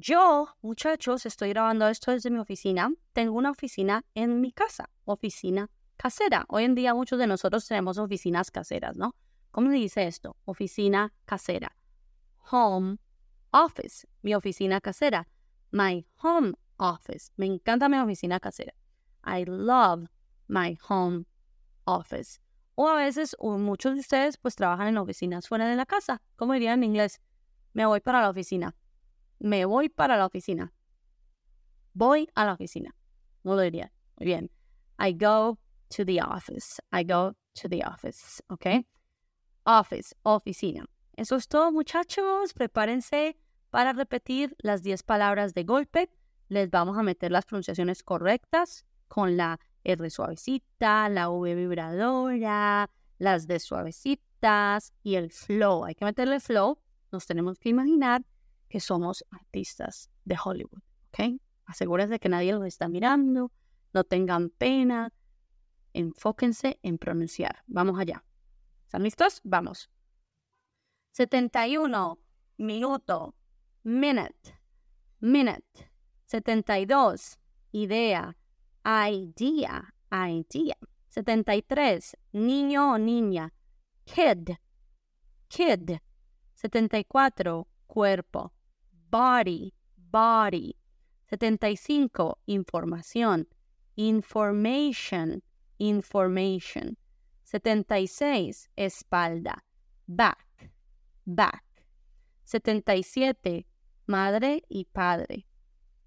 Yo, 0.00 0.46
muchachos, 0.62 1.26
estoy 1.26 1.48
grabando 1.48 1.88
esto 1.88 2.12
desde 2.12 2.30
mi 2.30 2.38
oficina. 2.38 2.88
Tengo 3.12 3.36
una 3.36 3.50
oficina 3.50 4.04
en 4.14 4.40
mi 4.40 4.52
casa, 4.52 4.90
oficina 5.04 5.70
casera. 5.96 6.44
Hoy 6.48 6.62
en 6.62 6.76
día 6.76 6.94
muchos 6.94 7.18
de 7.18 7.26
nosotros 7.26 7.66
tenemos 7.66 7.98
oficinas 7.98 8.52
caseras, 8.52 8.96
¿no? 8.96 9.16
¿Cómo 9.50 9.70
se 9.70 9.74
dice 9.74 10.06
esto? 10.06 10.36
Oficina 10.44 11.12
casera. 11.24 11.74
Home 12.52 12.98
office, 13.50 14.06
mi 14.22 14.36
oficina 14.36 14.80
casera. 14.80 15.26
My 15.72 16.06
home 16.22 16.52
office. 16.76 17.32
Me 17.36 17.46
encanta 17.46 17.88
mi 17.88 17.98
oficina 17.98 18.38
casera. 18.38 18.74
I 19.26 19.46
love 19.46 20.06
my 20.46 20.78
home 20.88 21.24
office. 21.86 22.38
O 22.76 22.86
a 22.86 22.94
veces, 22.94 23.34
o 23.40 23.58
muchos 23.58 23.94
de 23.94 24.00
ustedes, 24.00 24.36
pues 24.36 24.54
trabajan 24.54 24.86
en 24.86 24.98
oficinas 24.98 25.48
fuera 25.48 25.66
de 25.66 25.74
la 25.74 25.86
casa. 25.86 26.22
¿Cómo 26.36 26.52
dirían 26.52 26.84
en 26.84 26.90
inglés? 26.90 27.20
Me 27.72 27.84
voy 27.84 27.98
para 27.98 28.22
la 28.22 28.30
oficina. 28.30 28.76
Me 29.38 29.64
voy 29.64 29.88
para 29.88 30.16
la 30.16 30.26
oficina. 30.26 30.72
Voy 31.92 32.28
a 32.34 32.44
la 32.44 32.54
oficina. 32.54 32.94
No 33.44 33.54
lo 33.54 33.62
diría. 33.62 33.92
Muy 34.16 34.26
bien. 34.26 34.50
I 34.98 35.12
go 35.12 35.58
to 35.88 36.04
the 36.04 36.20
office. 36.20 36.80
I 36.92 37.04
go 37.04 37.34
to 37.54 37.68
the 37.68 37.82
office. 37.84 38.42
¿Ok? 38.48 38.84
office, 39.68 40.14
oficina. 40.22 40.86
Eso 41.16 41.36
es 41.36 41.46
todo, 41.46 41.70
muchachos. 41.70 42.54
Prepárense 42.54 43.36
para 43.70 43.92
repetir 43.92 44.56
las 44.58 44.82
10 44.82 45.02
palabras 45.02 45.52
de 45.54 45.64
golpe. 45.64 46.10
Les 46.48 46.70
vamos 46.70 46.96
a 46.96 47.02
meter 47.02 47.30
las 47.30 47.44
pronunciaciones 47.44 48.02
correctas 48.02 48.86
con 49.08 49.36
la 49.36 49.60
R 49.84 50.10
suavecita, 50.10 51.08
la 51.08 51.28
V 51.28 51.54
vibradora, 51.54 52.90
las 53.18 53.46
D 53.46 53.60
suavecitas 53.60 54.94
y 55.02 55.16
el 55.16 55.30
flow. 55.30 55.84
Hay 55.84 55.94
que 55.94 56.04
meterle 56.04 56.40
flow. 56.40 56.78
Nos 57.12 57.26
tenemos 57.26 57.58
que 57.58 57.68
imaginar 57.68 58.24
que 58.68 58.80
somos 58.80 59.24
artistas 59.30 60.10
de 60.24 60.36
Hollywood, 60.42 60.82
¿ok? 61.08 61.40
Asegúrense 61.64 62.18
que 62.18 62.28
nadie 62.28 62.52
los 62.52 62.64
está 62.66 62.88
mirando, 62.88 63.52
no 63.92 64.04
tengan 64.04 64.50
pena, 64.50 65.12
enfóquense 65.92 66.78
en 66.82 66.98
pronunciar. 66.98 67.62
Vamos 67.66 67.98
allá. 67.98 68.24
¿Están 68.84 69.02
listos? 69.02 69.40
Vamos. 69.44 69.90
71, 71.12 72.18
minuto, 72.58 73.34
minute, 73.82 74.58
minute. 75.20 75.90
72, 76.26 77.38
idea, 77.72 78.36
idea, 78.84 79.94
idea. 80.10 80.76
73. 81.08 82.16
Niño 82.32 82.92
o 82.92 82.98
niña. 82.98 83.52
Kid. 84.04 84.50
Kid. 85.48 85.98
74. 86.54 87.66
Cuerpo. 87.86 88.52
Body. 89.10 89.72
Body. 90.10 90.76
75. 91.30 92.38
Información. 92.46 93.46
Information. 93.96 95.42
Information. 95.78 96.96
76. 97.44 98.68
Espalda. 98.76 99.58
Back. 100.06 100.70
Back. 101.26 101.64
77. 102.44 103.66
Madre 104.06 104.62
y 104.70 104.86
padre. 104.92 105.46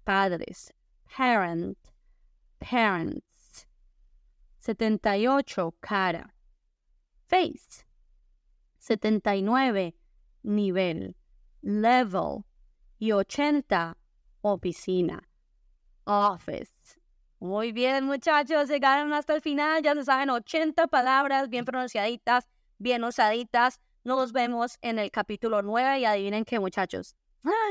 Padres. 0.04 0.72
Parent. 1.06 1.78
Parents. 2.60 3.66
78. 4.60 5.74
Cara. 5.80 6.32
Face. 7.28 7.84
79. 8.78 9.94
Nivel. 10.44 11.14
Level. 11.62 12.44
Y 13.02 13.10
80. 13.10 13.96
Oficina. 14.42 15.28
Office. 16.04 17.00
Muy 17.40 17.72
bien, 17.72 18.04
muchachos, 18.04 18.68
llegaron 18.68 19.12
hasta 19.12 19.34
el 19.34 19.40
final. 19.40 19.82
Ya 19.82 19.94
se 19.94 20.04
saben 20.04 20.30
80 20.30 20.86
palabras 20.86 21.48
bien 21.48 21.64
pronunciaditas, 21.64 22.48
bien 22.78 23.02
usaditas. 23.02 23.80
Nos 24.04 24.30
vemos 24.30 24.78
en 24.82 25.00
el 25.00 25.10
capítulo 25.10 25.62
9 25.62 25.98
y 25.98 26.04
adivinen 26.04 26.44
qué, 26.44 26.60
muchachos. 26.60 27.16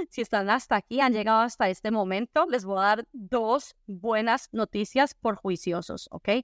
Si 0.09 0.19
están 0.19 0.49
hasta 0.49 0.75
aquí, 0.75 0.99
han 0.99 1.13
llegado 1.13 1.39
hasta 1.39 1.69
este 1.69 1.91
momento, 1.91 2.45
les 2.49 2.65
voy 2.65 2.79
a 2.79 2.87
dar 2.87 3.07
dos 3.13 3.77
buenas 3.87 4.49
noticias 4.51 5.13
por 5.13 5.37
juiciosos, 5.37 6.09
¿ok? 6.11 6.43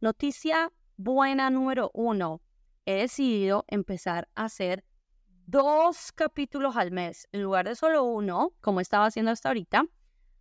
Noticia 0.00 0.72
buena 0.96 1.50
número 1.50 1.90
uno. 1.92 2.40
He 2.86 3.00
decidido 3.00 3.64
empezar 3.66 4.28
a 4.36 4.44
hacer 4.44 4.84
dos 5.48 6.12
capítulos 6.12 6.76
al 6.76 6.90
mes 6.90 7.26
en 7.32 7.42
lugar 7.42 7.66
de 7.66 7.74
solo 7.74 8.04
uno, 8.04 8.52
como 8.60 8.80
estaba 8.80 9.06
haciendo 9.06 9.30
hasta 9.30 9.48
ahorita. 9.48 9.86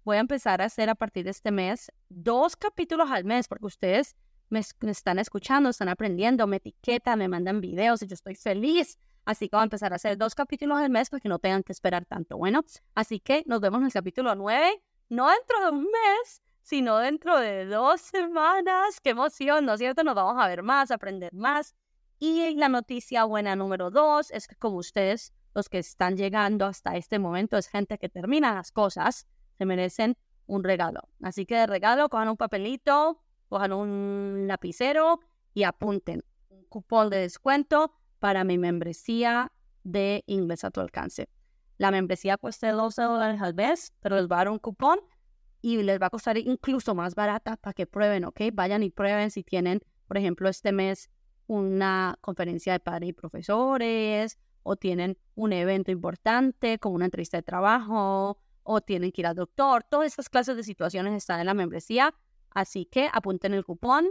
Voy 0.04 0.18
a 0.18 0.20
empezar 0.20 0.62
a 0.62 0.66
hacer 0.66 0.90
a 0.90 0.96
partir 0.96 1.24
de 1.24 1.32
este 1.32 1.50
mes 1.50 1.94
dos 2.10 2.58
capítulos 2.58 3.10
al 3.10 3.24
mes 3.24 3.48
porque 3.48 3.68
ustedes 3.68 4.18
me, 4.50 4.60
están 4.60 5.18
escuchando, 5.20 5.70
están 5.70 5.88
aprendiendo, 5.88 6.46
me 6.46 6.58
etiquetan, 6.58 7.20
me 7.20 7.30
mandan 7.30 7.62
videos 7.62 8.02
y 8.02 8.08
yo 8.08 8.16
estoy 8.16 8.36
feliz. 8.36 9.00
Así 9.24 9.48
que 9.48 9.56
voy 9.56 9.62
a 9.62 9.64
empezar 9.64 9.94
a 9.94 9.96
hacer 9.96 10.18
dos 10.18 10.36
capítulos 10.36 10.78
al 10.78 10.90
mes 10.90 11.10
para 11.10 11.22
que 11.22 11.30
no 11.30 11.40
tengan 11.40 11.64
que 11.64 11.72
esperar 11.72 12.04
tanto. 12.06 12.38
Bueno, 12.38 12.66
así 12.94 13.22
que 13.22 13.44
nos 13.46 13.62
vemos 13.62 13.80
en 13.80 13.86
el 13.86 13.94
capítulo 13.94 14.36
9, 14.36 14.84
no 15.08 15.30
dentro 15.30 15.62
de 15.62 15.70
un 15.70 15.84
mes, 15.84 16.44
sino 16.64 16.98
dentro 16.98 17.40
de 17.40 17.66
dos 17.66 18.02
semanas. 18.02 19.00
¡Qué 19.02 19.12
emoción! 19.12 19.66
¿No 19.66 19.76
es 19.76 19.80
cierto? 19.80 20.04
Nos 20.04 20.16
vamos 20.16 20.36
a 20.38 20.50
ver 20.50 20.64
más, 20.64 20.92
aprender 20.92 21.34
más. 21.34 21.76
Y 22.20 22.56
la 22.56 22.68
noticia 22.70 23.26
buena 23.26 23.56
número 23.56 23.92
dos 23.92 24.32
es 24.32 24.48
que 24.48 24.56
como 24.56 24.78
ustedes, 24.78 25.34
los 25.54 25.70
que 25.70 25.78
están 25.78 26.18
llegando 26.18 26.66
hasta 26.66 26.96
este 26.96 27.20
momento, 27.20 27.58
es 27.58 27.68
gente 27.68 27.98
que 27.98 28.10
termina 28.10 28.56
las 28.56 28.72
cosas, 28.72 29.28
se 29.58 29.66
merecen 29.66 30.18
un 30.48 30.64
regalo. 30.64 31.02
Así 31.22 31.46
que 31.46 31.56
de 31.56 31.68
regalo, 31.68 32.10
cojan 32.10 32.30
un 32.30 32.38
papelito, 32.38 33.22
cojan 33.50 33.74
un 33.74 34.46
lapicero 34.48 35.20
y 35.54 35.64
apunten 35.64 36.24
un 36.50 36.66
cupón 36.66 37.10
de 37.10 37.18
descuento 37.18 37.94
para 38.20 38.44
mi 38.44 38.58
membresía 38.58 39.52
de 39.84 40.24
inglés 40.28 40.64
a 40.64 40.72
tu 40.72 40.82
alcance. 40.82 41.30
La 41.78 41.92
membresía 41.92 42.38
cuesta 42.38 42.72
12 42.72 43.04
dólares 43.04 43.42
al 43.42 43.54
mes, 43.54 43.94
pero 44.00 44.16
les 44.16 44.28
va 44.28 44.38
a 44.38 44.40
dar 44.40 44.50
un 44.50 44.58
cupón 44.58 45.00
y 45.62 45.84
les 45.84 46.02
va 46.02 46.08
a 46.08 46.10
costar 46.10 46.38
incluso 46.38 46.96
más 46.96 47.14
barata 47.14 47.58
para 47.58 47.74
que 47.74 47.86
prueben, 47.86 48.26
¿ok? 48.26 48.42
Vayan 48.54 48.82
y 48.84 48.90
prueben 48.90 49.30
si 49.30 49.44
tienen, 49.44 49.82
por 50.08 50.18
ejemplo, 50.18 50.50
este 50.50 50.72
mes 50.72 51.10
una 51.48 52.18
conferencia 52.22 52.74
de 52.74 52.80
padres 52.80 53.10
y 53.10 53.14
profesores 53.14 54.38
o 54.64 54.76
tienen 54.76 55.18
un 55.36 55.54
evento 55.54 55.92
importante 55.92 56.78
como 56.78 56.96
una 56.96 57.06
entrevista 57.06 57.38
de 57.38 57.44
trabajo 57.44 58.38
o 58.64 58.82
tienen 58.82 59.12
que 59.12 59.22
ir 59.22 59.28
al 59.28 59.36
doctor. 59.36 59.84
Todas 59.84 60.08
esas 60.08 60.30
clases 60.30 60.58
de 60.58 60.64
situaciones 60.64 61.14
están 61.14 61.40
en 61.40 61.46
la 61.46 61.54
membresía. 61.54 62.14
Así 62.50 62.86
que 62.86 63.10
apunten 63.12 63.54
el 63.54 63.64
cupón. 63.64 64.10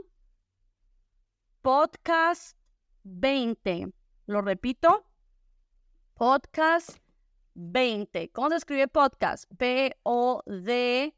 Podcast 1.61 2.57
20. 3.03 3.93
Lo 4.27 4.41
repito. 4.41 5.05
Podcast 6.15 6.99
20. 7.55 8.31
¿Cómo 8.33 8.49
se 8.51 8.57
escribe 8.57 8.89
podcast? 8.89 9.45
P-O-D-C-A-S-T. 9.59 11.13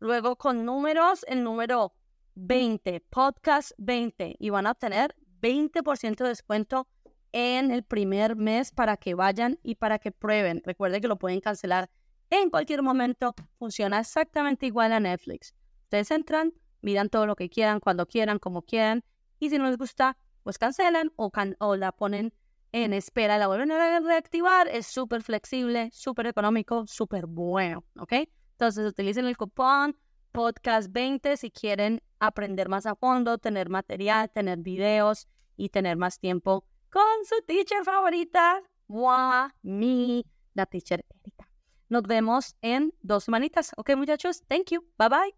Luego 0.00 0.36
con 0.36 0.64
números, 0.64 1.24
el 1.28 1.42
número 1.42 1.97
20. 2.38 3.00
Podcast 3.10 3.72
20. 3.78 4.36
Y 4.38 4.50
van 4.50 4.66
a 4.66 4.72
obtener 4.72 5.14
20% 5.40 6.16
de 6.16 6.28
descuento 6.28 6.86
en 7.32 7.70
el 7.70 7.82
primer 7.82 8.36
mes 8.36 8.70
para 8.70 8.96
que 8.96 9.14
vayan 9.14 9.58
y 9.62 9.74
para 9.74 9.98
que 9.98 10.12
prueben. 10.12 10.62
Recuerden 10.64 11.00
que 11.00 11.08
lo 11.08 11.18
pueden 11.18 11.40
cancelar 11.40 11.90
en 12.30 12.50
cualquier 12.50 12.82
momento. 12.82 13.34
Funciona 13.58 14.00
exactamente 14.00 14.66
igual 14.66 14.92
a 14.92 15.00
Netflix. 15.00 15.54
Ustedes 15.84 16.10
entran, 16.10 16.54
miran 16.80 17.08
todo 17.08 17.26
lo 17.26 17.34
que 17.34 17.50
quieran, 17.50 17.80
cuando 17.80 18.06
quieran, 18.06 18.38
como 18.38 18.62
quieran. 18.62 19.04
Y 19.40 19.50
si 19.50 19.58
no 19.58 19.66
les 19.66 19.76
gusta, 19.76 20.16
pues 20.42 20.58
cancelan 20.58 21.12
o, 21.16 21.76
la 21.76 21.92
ponen 21.92 22.32
en 22.70 22.92
espera, 22.92 23.38
la 23.38 23.48
vuelven 23.48 23.72
a 23.72 24.00
reactivar. 24.00 24.68
Es 24.68 24.86
súper 24.86 25.22
flexible, 25.22 25.90
súper 25.92 26.26
económico, 26.26 26.86
súper 26.86 27.26
bueno. 27.26 27.84
¿Ok? 27.98 28.12
Entonces 28.52 28.86
utilicen 28.86 29.26
el 29.26 29.36
cupón 29.36 29.96
podcast 30.38 30.92
20 30.92 31.36
si 31.36 31.50
quieren 31.50 32.00
aprender 32.20 32.68
más 32.68 32.86
a 32.86 32.94
fondo, 32.94 33.38
tener 33.38 33.68
material, 33.70 34.30
tener 34.30 34.58
videos 34.58 35.26
y 35.56 35.70
tener 35.70 35.96
más 35.96 36.20
tiempo 36.20 36.64
con 36.90 37.02
su 37.24 37.44
teacher 37.44 37.82
favorita, 37.84 38.62
Wa, 38.86 39.52
mi, 39.62 40.24
la 40.54 40.64
teacher 40.66 41.04
Erika. 41.10 41.50
Nos 41.88 42.04
vemos 42.04 42.54
en 42.62 42.94
dos 43.00 43.24
semanitas. 43.24 43.72
Ok, 43.76 43.96
muchachos, 43.96 44.44
thank 44.46 44.70
you. 44.70 44.82
Bye 44.96 45.08
bye. 45.08 45.34